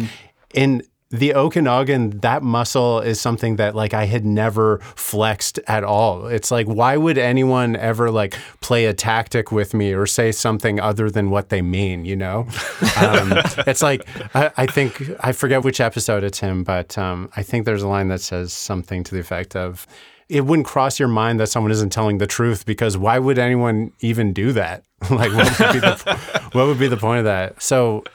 in 0.55 0.81
the 1.11 1.35
Okanagan, 1.35 2.19
that 2.21 2.41
muscle 2.41 3.01
is 3.01 3.19
something 3.19 3.57
that 3.57 3.75
like 3.75 3.93
I 3.93 4.05
had 4.05 4.25
never 4.25 4.79
flexed 4.95 5.59
at 5.67 5.83
all. 5.83 6.27
It's 6.27 6.51
like, 6.51 6.67
why 6.67 6.95
would 6.95 7.17
anyone 7.17 7.75
ever 7.75 8.09
like 8.09 8.37
play 8.61 8.85
a 8.85 8.93
tactic 8.93 9.51
with 9.51 9.73
me 9.73 9.93
or 9.93 10.05
say 10.05 10.31
something 10.31 10.79
other 10.79 11.09
than 11.09 11.29
what 11.29 11.49
they 11.49 11.61
mean? 11.61 12.05
You 12.05 12.15
know, 12.15 12.47
um, 12.97 13.33
it's 13.67 13.81
like 13.81 14.07
I, 14.33 14.51
I, 14.55 14.65
think 14.65 15.11
I 15.19 15.33
forget 15.33 15.63
which 15.63 15.81
episode 15.81 16.23
it's 16.23 16.41
in, 16.41 16.63
but 16.63 16.97
um, 16.97 17.29
I 17.35 17.43
think 17.43 17.65
there's 17.65 17.83
a 17.83 17.89
line 17.89 18.07
that 18.07 18.21
says 18.21 18.53
something 18.53 19.03
to 19.03 19.13
the 19.13 19.19
effect 19.19 19.55
of. 19.55 19.85
It 20.29 20.45
wouldn't 20.45 20.65
cross 20.65 20.97
your 20.97 21.09
mind 21.09 21.41
that 21.41 21.47
someone 21.47 21.73
isn't 21.73 21.89
telling 21.89 22.19
the 22.19 22.27
truth 22.27 22.65
because 22.65 22.97
why 22.97 23.19
would 23.19 23.37
anyone 23.37 23.91
even 23.99 24.31
do 24.31 24.53
that? 24.53 24.85
like, 25.09 25.33
what 25.33 25.59
would, 25.59 25.73
be 25.73 25.79
the, 25.79 26.19
what 26.53 26.67
would 26.67 26.79
be 26.79 26.87
the 26.87 26.95
point 26.95 27.19
of 27.19 27.25
that? 27.25 27.61
So, 27.61 28.05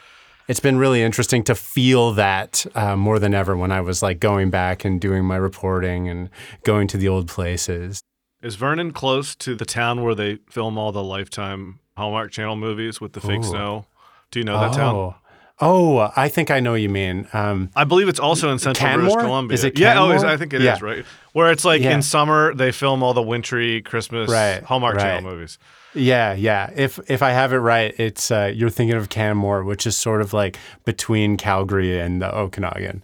it's 0.49 0.61
been 0.61 0.79
really 0.79 1.03
interesting 1.03 1.43
to 1.45 1.55
feel 1.55 2.13
that 2.13 2.65
uh, 2.75 2.97
more 2.97 3.19
than 3.19 3.35
ever 3.35 3.57
when 3.57 3.73
I 3.73 3.81
was 3.81 4.03
like 4.03 4.21
going 4.21 4.51
back 4.51 4.85
and 4.85 5.01
doing 5.01 5.25
my 5.25 5.37
reporting 5.37 6.09
and 6.09 6.31
going 6.65 6.87
to 6.89 6.97
the 6.97 7.09
old 7.09 7.29
places. 7.29 8.01
Is 8.43 8.55
Vernon 8.57 8.93
close 8.93 9.35
to 9.37 9.55
the 9.55 9.65
town 9.65 10.03
where 10.05 10.15
they 10.15 10.37
film 10.49 10.79
all 10.79 10.93
the 10.93 11.03
Lifetime 11.03 11.81
Hallmark 11.97 12.31
Channel 12.31 12.57
movies 12.57 13.01
with 13.01 13.13
the 13.13 13.21
fake 13.21 13.41
Ooh. 13.41 13.45
snow? 13.45 13.87
Do 14.31 14.39
you 14.39 14.45
know 14.45 14.61
that 14.61 14.75
town? 14.75 14.95
Oh, 14.95 15.15
oh, 15.61 16.13
I 16.17 16.29
think 16.29 16.51
I 16.51 16.61
know 16.61 16.73
what 16.73 16.81
you 16.83 16.89
mean. 16.89 17.27
Um, 17.33 17.71
I 17.75 17.85
believe 17.85 18.09
it's 18.09 18.21
also 18.21 18.51
in 18.51 18.59
central 18.59 18.93
British 18.93 19.09
Canmore? 19.13 19.25
Columbia. 19.25 19.55
Is 19.55 19.65
it 19.65 19.79
yeah, 19.79 20.01
oh. 20.01 20.11
I 20.11 20.37
think 20.37 20.53
it 20.53 20.61
is 20.61 20.65
Yeah. 20.65 20.79
right? 20.81 21.05
Where 21.33 21.51
it's 21.51 21.65
like 21.65 21.83
Yeah. 21.83 21.95
in 21.95 22.03
summer 22.03 22.55
they 22.55 22.73
film 22.73 23.03
all 23.03 23.15
the 23.15 23.23
wintry 23.23 23.83
Christmas 23.83 24.31
Right, 24.31 24.63
Hallmark 24.63 24.99
Channel 24.99 25.23
movies. 25.31 25.59
Yeah, 25.97 26.35
yeah. 26.35 26.71
If 26.75 26.99
if 27.11 27.23
I 27.23 27.31
have 27.31 27.53
it 27.53 27.59
right, 27.59 27.95
it's 27.99 28.31
uh, 28.31 28.53
you're 28.55 28.71
thinking 28.71 28.97
of 28.97 29.09
Canmore, 29.09 29.65
which 29.65 29.87
is 29.87 29.97
sort 29.97 30.21
of 30.21 30.33
like 30.33 30.59
between 30.85 31.37
Calgary 31.37 31.99
and 31.99 32.21
the 32.23 32.35
Okanagan. 32.35 33.03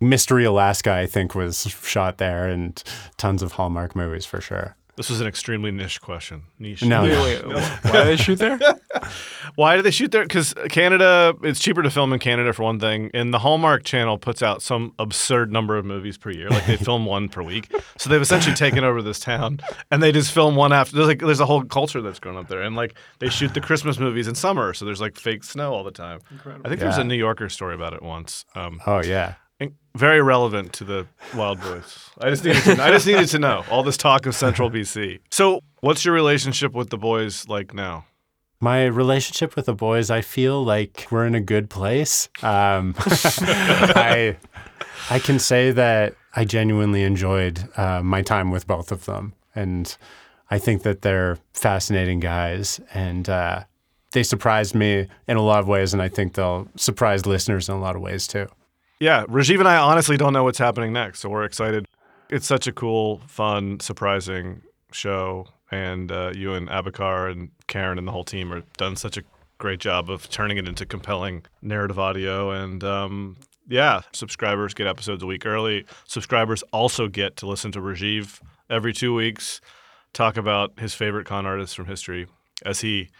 Mystery 0.00 0.44
Alaska, 0.44 0.92
I 0.92 1.06
think, 1.06 1.34
was 1.34 1.62
shot 1.82 2.18
there, 2.18 2.48
and 2.48 2.82
tons 3.16 3.42
of 3.42 3.52
Hallmark 3.52 3.96
movies 3.96 4.26
for 4.26 4.40
sure. 4.40 4.76
This 4.96 5.10
was 5.10 5.20
an 5.20 5.26
extremely 5.26 5.70
niche 5.72 6.00
question. 6.00 6.44
Niche. 6.58 6.84
No, 6.84 7.02
Wait, 7.02 7.42
no. 7.44 7.54
wait, 7.56 7.64
why 7.82 7.92
do 7.92 8.04
they 8.04 8.16
shoot 8.16 8.38
there? 8.38 8.58
Why 9.56 9.76
do 9.76 9.82
they 9.82 9.90
shoot 9.92 10.10
there? 10.10 10.22
Because 10.22 10.52
Canada, 10.70 11.34
it's 11.42 11.60
cheaper 11.60 11.82
to 11.82 11.90
film 11.90 12.12
in 12.12 12.18
Canada 12.18 12.52
for 12.52 12.62
one 12.64 12.80
thing, 12.80 13.10
and 13.14 13.32
the 13.32 13.38
Hallmark 13.38 13.84
Channel 13.84 14.18
puts 14.18 14.42
out 14.42 14.62
some 14.62 14.92
absurd 14.98 15.52
number 15.52 15.76
of 15.76 15.84
movies 15.84 16.16
per 16.18 16.30
year. 16.30 16.48
Like 16.48 16.66
they 16.66 16.76
film 16.76 17.04
one 17.06 17.28
per 17.28 17.42
week, 17.42 17.72
so 17.96 18.08
they've 18.10 18.20
essentially 18.22 18.54
taken 18.56 18.82
over 18.82 19.00
this 19.02 19.20
town, 19.20 19.60
and 19.92 20.02
they 20.02 20.10
just 20.10 20.32
film 20.32 20.56
one 20.56 20.72
after. 20.72 20.96
There's 20.96 21.06
like 21.08 21.20
there's 21.20 21.40
a 21.40 21.46
whole 21.46 21.62
culture 21.64 22.00
that's 22.00 22.18
grown 22.18 22.36
up 22.36 22.48
there, 22.48 22.62
and 22.62 22.74
like 22.74 22.94
they 23.20 23.28
shoot 23.28 23.54
the 23.54 23.60
Christmas 23.60 23.98
movies 23.98 24.26
in 24.26 24.34
summer, 24.34 24.74
so 24.74 24.84
there's 24.84 25.00
like 25.00 25.16
fake 25.16 25.44
snow 25.44 25.72
all 25.72 25.84
the 25.84 25.92
time. 25.92 26.20
Incredible. 26.32 26.66
I 26.66 26.68
think 26.68 26.80
there 26.80 26.88
was 26.88 26.98
a 26.98 27.04
New 27.04 27.14
Yorker 27.16 27.48
story 27.48 27.74
about 27.74 27.94
it 27.94 28.02
once. 28.02 28.44
Um, 28.56 28.80
Oh 28.86 29.02
yeah. 29.02 29.34
Very 29.96 30.20
relevant 30.22 30.72
to 30.74 30.84
the 30.84 31.06
Wild 31.34 31.60
Boys. 31.60 32.10
I 32.18 32.30
just 32.30 32.44
needed 32.44 32.62
to, 32.64 32.82
I 32.82 32.90
just 32.90 33.06
needed 33.06 33.28
to 33.28 33.38
know 33.38 33.64
all 33.70 33.82
this 33.82 33.96
talk 33.96 34.26
of 34.26 34.34
Central 34.34 34.70
BC. 34.70 35.20
So, 35.30 35.60
what's 35.80 36.04
your 36.04 36.14
relationship 36.14 36.72
with 36.72 36.90
the 36.90 36.98
boys 36.98 37.48
like 37.48 37.74
now? 37.74 38.06
My 38.60 38.86
relationship 38.86 39.56
with 39.56 39.66
the 39.66 39.74
boys, 39.74 40.10
I 40.10 40.20
feel 40.20 40.64
like 40.64 41.06
we're 41.10 41.26
in 41.26 41.34
a 41.34 41.40
good 41.40 41.68
place. 41.70 42.28
Um, 42.42 42.94
I 42.98 44.36
I 45.10 45.18
can 45.18 45.38
say 45.38 45.70
that 45.70 46.14
I 46.34 46.44
genuinely 46.44 47.02
enjoyed 47.02 47.68
uh, 47.76 48.02
my 48.02 48.22
time 48.22 48.50
with 48.50 48.66
both 48.66 48.90
of 48.90 49.04
them, 49.04 49.34
and 49.54 49.96
I 50.50 50.58
think 50.58 50.82
that 50.82 51.02
they're 51.02 51.38
fascinating 51.52 52.20
guys, 52.20 52.80
and 52.92 53.28
uh, 53.28 53.64
they 54.12 54.22
surprised 54.22 54.74
me 54.74 55.08
in 55.28 55.36
a 55.36 55.42
lot 55.42 55.60
of 55.60 55.68
ways, 55.68 55.92
and 55.92 56.02
I 56.02 56.08
think 56.08 56.34
they'll 56.34 56.68
surprise 56.76 57.26
listeners 57.26 57.68
in 57.68 57.74
a 57.74 57.80
lot 57.80 57.96
of 57.96 58.02
ways 58.02 58.26
too. 58.26 58.48
Yeah, 59.04 59.26
Rajiv 59.26 59.58
and 59.58 59.68
I 59.68 59.76
honestly 59.76 60.16
don't 60.16 60.32
know 60.32 60.44
what's 60.44 60.56
happening 60.56 60.94
next, 60.94 61.20
so 61.20 61.28
we're 61.28 61.44
excited. 61.44 61.86
It's 62.30 62.46
such 62.46 62.66
a 62.66 62.72
cool, 62.72 63.20
fun, 63.26 63.78
surprising 63.80 64.62
show, 64.92 65.46
and 65.70 66.10
uh, 66.10 66.32
you 66.34 66.54
and 66.54 66.70
Abukar 66.70 67.30
and 67.30 67.50
Karen 67.66 67.98
and 67.98 68.08
the 68.08 68.12
whole 68.12 68.24
team 68.24 68.50
have 68.52 68.72
done 68.78 68.96
such 68.96 69.18
a 69.18 69.22
great 69.58 69.78
job 69.78 70.08
of 70.08 70.30
turning 70.30 70.56
it 70.56 70.66
into 70.66 70.86
compelling 70.86 71.44
narrative 71.60 71.98
audio. 71.98 72.50
And 72.50 72.82
um, 72.82 73.36
yeah, 73.68 74.00
subscribers 74.14 74.72
get 74.72 74.86
episodes 74.86 75.22
a 75.22 75.26
week 75.26 75.44
early. 75.44 75.84
Subscribers 76.08 76.62
also 76.72 77.06
get 77.06 77.36
to 77.36 77.46
listen 77.46 77.72
to 77.72 77.80
Rajiv 77.80 78.40
every 78.70 78.94
two 78.94 79.12
weeks 79.12 79.60
talk 80.14 80.38
about 80.38 80.78
his 80.78 80.94
favorite 80.94 81.26
con 81.26 81.44
artists 81.44 81.74
from 81.74 81.84
history 81.84 82.26
as 82.64 82.80
he 82.80 83.10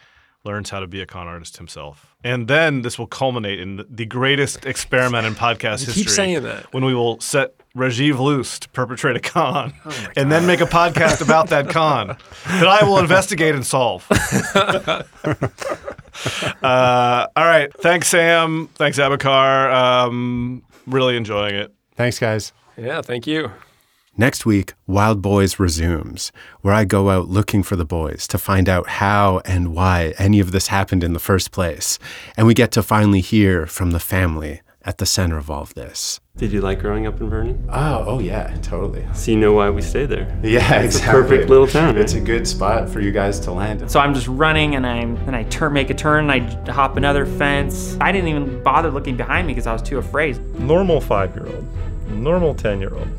learns 0.45 0.69
how 0.69 0.79
to 0.79 0.87
be 0.87 1.01
a 1.01 1.05
con 1.05 1.27
artist 1.27 1.57
himself. 1.57 2.15
And 2.23 2.47
then 2.47 2.81
this 2.81 2.97
will 2.99 3.07
culminate 3.07 3.59
in 3.59 3.75
the- 3.77 3.87
the 3.89 4.05
greatest 4.05 4.65
experiment 4.65 5.25
in 5.27 5.35
podcast 5.45 5.81
You 5.81 5.85
history. 5.87 5.93
keep 6.03 6.09
saying 6.09 6.43
that. 6.43 6.71
When 6.73 6.85
we 6.85 6.93
will 6.93 7.19
set 7.19 7.53
Rajiv 7.75 8.19
loose 8.19 8.57
to 8.59 8.69
perpetrate 8.69 9.17
a 9.17 9.19
con 9.19 9.73
Oh 9.85 10.07
and 10.15 10.31
then 10.31 10.45
make 10.47 10.61
a 10.61 10.65
podcast 10.65 11.21
about 11.21 11.49
that 11.49 11.69
con 11.69 12.07
that 12.47 12.67
I 12.67 12.85
will 12.85 12.99
investigate 12.99 13.53
and 13.53 13.65
solve. 13.65 14.07
uh, 16.63 17.27
all 17.35 17.45
right. 17.45 17.71
Thanks, 17.81 18.07
Sam. 18.07 18.67
Thanks, 18.75 18.97
Abukar. 18.97 19.71
Um, 19.73 20.63
really 20.87 21.17
enjoying 21.17 21.55
it. 21.55 21.73
Thanks, 21.95 22.17
guys. 22.19 22.53
Yeah, 22.77 23.01
thank 23.01 23.27
you. 23.27 23.51
Next 24.17 24.45
week, 24.45 24.75
Wild 24.87 25.21
Boys 25.21 25.59
resumes, 25.59 26.31
where 26.61 26.73
I 26.73 26.85
go 26.85 27.09
out 27.09 27.27
looking 27.27 27.63
for 27.63 27.75
the 27.75 27.83
boys 27.83 28.27
to 28.29 28.37
find 28.37 28.69
out 28.69 28.87
how 28.87 29.41
and 29.43 29.73
why 29.73 30.13
any 30.17 30.39
of 30.39 30.53
this 30.53 30.67
happened 30.67 31.03
in 31.03 31.11
the 31.11 31.19
first 31.19 31.51
place. 31.51 31.99
And 32.37 32.47
we 32.47 32.53
get 32.53 32.71
to 32.73 32.83
finally 32.83 33.19
hear 33.19 33.65
from 33.65 33.91
the 33.91 33.99
family 33.99 34.61
at 34.83 34.99
the 34.99 35.05
center 35.05 35.37
of 35.37 35.51
all 35.51 35.63
of 35.63 35.73
this. 35.73 36.21
Did 36.37 36.53
you 36.53 36.61
like 36.61 36.79
growing 36.79 37.07
up 37.07 37.19
in 37.19 37.29
Vernon? 37.29 37.67
Oh, 37.69 38.05
oh 38.07 38.19
yeah, 38.19 38.55
totally. 38.61 39.05
So 39.13 39.31
you 39.31 39.37
know 39.37 39.51
why 39.51 39.69
we 39.69 39.81
stay 39.81 40.05
there. 40.05 40.39
Yeah, 40.41 40.81
It's 40.81 40.99
a 40.99 41.01
perfect 41.03 41.49
little 41.49 41.67
town. 41.67 41.97
It's 41.97 42.13
a 42.13 42.21
good 42.21 42.47
spot 42.47 42.87
for 42.87 43.01
you 43.01 43.11
guys 43.11 43.37
to 43.41 43.51
land. 43.51 43.91
So 43.91 43.99
I'm 43.99 44.13
just 44.13 44.27
running 44.29 44.75
and 44.75 44.87
I'm 44.87 45.17
and 45.27 45.35
I 45.35 45.43
turn 45.43 45.73
make 45.73 45.89
a 45.89 45.93
turn 45.93 46.29
and 46.29 46.67
I 46.67 46.71
hop 46.71 46.95
another 46.95 47.25
fence. 47.25 47.97
I 47.99 48.13
didn't 48.13 48.29
even 48.29 48.63
bother 48.63 48.91
looking 48.91 49.17
behind 49.17 49.47
me 49.47 49.53
because 49.53 49.67
I 49.67 49.73
was 49.73 49.81
too 49.81 49.97
afraid. 49.97 50.39
normal 50.57 51.01
five 51.01 51.35
year 51.35 51.47
old, 51.47 51.67
normal 52.09 52.53
10 52.53 52.79
year 52.79 52.93
old, 52.93 53.09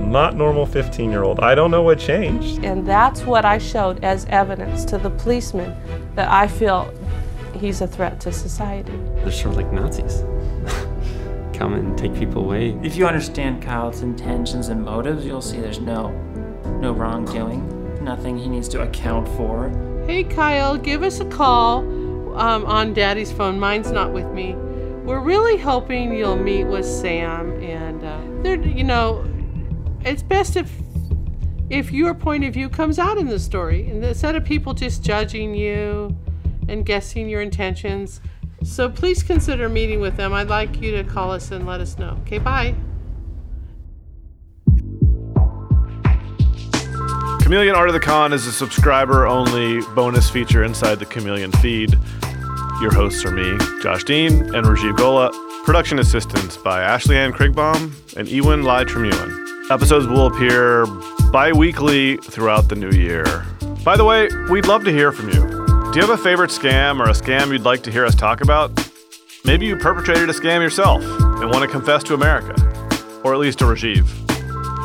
not 0.00 0.36
normal 0.36 0.66
15 0.66 1.10
year 1.10 1.22
old. 1.22 1.40
I 1.40 1.54
don't 1.54 1.70
know 1.70 1.82
what 1.82 1.98
changed. 1.98 2.64
And 2.64 2.86
that's 2.86 3.22
what 3.22 3.44
I 3.44 3.58
showed 3.58 4.04
as 4.04 4.26
evidence 4.26 4.84
to 4.86 4.98
the 4.98 5.10
policeman 5.10 5.76
that 6.14 6.30
I 6.30 6.48
feel 6.48 6.92
he's 7.54 7.80
a 7.80 7.86
threat 7.86 8.20
to 8.20 8.32
society. 8.32 8.96
They're 9.16 9.32
sort 9.32 9.52
of 9.52 9.56
like 9.56 9.72
Nazis. 9.72 10.22
come 11.56 11.72
and 11.72 11.96
take 11.96 12.14
people 12.14 12.42
away. 12.42 12.78
If 12.82 12.96
you 12.96 13.06
understand 13.06 13.62
Kyle's 13.62 14.02
intentions 14.02 14.68
and 14.68 14.84
motives, 14.84 15.24
you'll 15.24 15.42
see 15.42 15.58
there's 15.58 15.80
no 15.80 16.10
no 16.80 16.92
wrongdoing, 16.92 18.04
nothing 18.04 18.36
he 18.36 18.48
needs 18.48 18.68
to 18.68 18.82
account 18.82 19.26
for. 19.30 19.70
Hey, 20.06 20.24
Kyle, 20.24 20.76
give 20.76 21.02
us 21.02 21.20
a 21.20 21.24
call 21.24 21.78
um, 22.36 22.66
on 22.66 22.92
Daddy's 22.92 23.32
phone. 23.32 23.58
Mine's 23.58 23.90
not 23.90 24.12
with 24.12 24.30
me. 24.32 24.54
We're 25.04 25.20
really 25.20 25.56
hoping 25.56 26.12
you'll 26.12 26.36
meet 26.36 26.64
with 26.64 26.84
Sam, 26.84 27.52
and 27.62 28.04
uh, 28.04 28.20
they're, 28.42 28.60
you 28.60 28.84
know, 28.84 29.24
it's 30.06 30.22
best 30.22 30.56
if 30.56 30.72
if 31.68 31.90
your 31.90 32.14
point 32.14 32.44
of 32.44 32.54
view 32.54 32.68
comes 32.68 32.98
out 32.98 33.18
in 33.18 33.26
the 33.26 33.40
story, 33.40 33.88
instead 33.88 34.36
of 34.36 34.44
people 34.44 34.72
just 34.72 35.02
judging 35.02 35.52
you 35.52 36.16
and 36.68 36.86
guessing 36.86 37.28
your 37.28 37.40
intentions. 37.42 38.20
So 38.62 38.88
please 38.88 39.24
consider 39.24 39.68
meeting 39.68 39.98
with 40.00 40.16
them. 40.16 40.32
I'd 40.32 40.48
like 40.48 40.80
you 40.80 40.92
to 40.92 41.02
call 41.02 41.32
us 41.32 41.50
and 41.50 41.66
let 41.66 41.80
us 41.80 41.98
know. 41.98 42.18
Okay, 42.22 42.38
bye. 42.38 42.74
Chameleon 47.42 47.74
Art 47.74 47.88
of 47.88 47.94
the 47.94 48.00
Con 48.00 48.32
is 48.32 48.46
a 48.46 48.52
subscriber 48.52 49.26
only 49.26 49.80
bonus 49.94 50.30
feature 50.30 50.62
inside 50.62 50.96
the 50.96 51.06
Chameleon 51.06 51.50
feed. 51.52 51.98
Your 52.80 52.92
hosts 52.92 53.24
are 53.24 53.30
me, 53.30 53.58
Josh 53.82 54.04
Dean, 54.04 54.54
and 54.54 54.66
Rajiv 54.66 54.96
Golla. 54.96 55.30
Production 55.64 55.98
assistance 55.98 56.56
by 56.56 56.82
Ashley 56.82 57.16
Ann 57.16 57.32
Krigbaum 57.32 57.92
and 58.16 58.28
Ewan 58.28 58.62
Lai 58.62 58.84
Tremuan. 58.84 59.45
Episodes 59.70 60.06
will 60.06 60.26
appear 60.26 60.86
bi 61.32 61.50
weekly 61.50 62.18
throughout 62.18 62.68
the 62.68 62.76
new 62.76 62.90
year. 62.90 63.44
By 63.84 63.96
the 63.96 64.04
way, 64.04 64.28
we'd 64.48 64.66
love 64.66 64.84
to 64.84 64.92
hear 64.92 65.10
from 65.10 65.28
you. 65.28 65.40
Do 65.92 66.00
you 66.00 66.06
have 66.06 66.10
a 66.10 66.16
favorite 66.22 66.50
scam 66.50 67.00
or 67.00 67.10
a 67.10 67.12
scam 67.12 67.50
you'd 67.50 67.62
like 67.62 67.82
to 67.82 67.90
hear 67.90 68.04
us 68.04 68.14
talk 68.14 68.42
about? 68.42 68.70
Maybe 69.44 69.66
you 69.66 69.76
perpetrated 69.76 70.30
a 70.30 70.32
scam 70.32 70.60
yourself 70.60 71.02
and 71.02 71.50
want 71.50 71.62
to 71.62 71.68
confess 71.68 72.04
to 72.04 72.14
America, 72.14 72.54
or 73.24 73.34
at 73.34 73.40
least 73.40 73.58
to 73.58 73.64
Rajiv. 73.64 74.06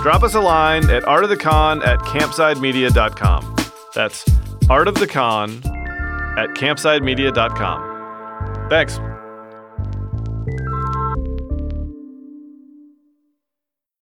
Drop 0.01 0.23
us 0.23 0.33
a 0.33 0.41
line 0.41 0.89
at 0.89 1.03
artofthecon 1.03 1.85
at 1.85 1.99
campsidemedia.com. 1.99 3.55
That's 3.93 4.23
artofthecon 4.63 5.63
at 6.37 6.49
campsidemedia.com. 6.55 8.69
Thanks. 8.69 8.99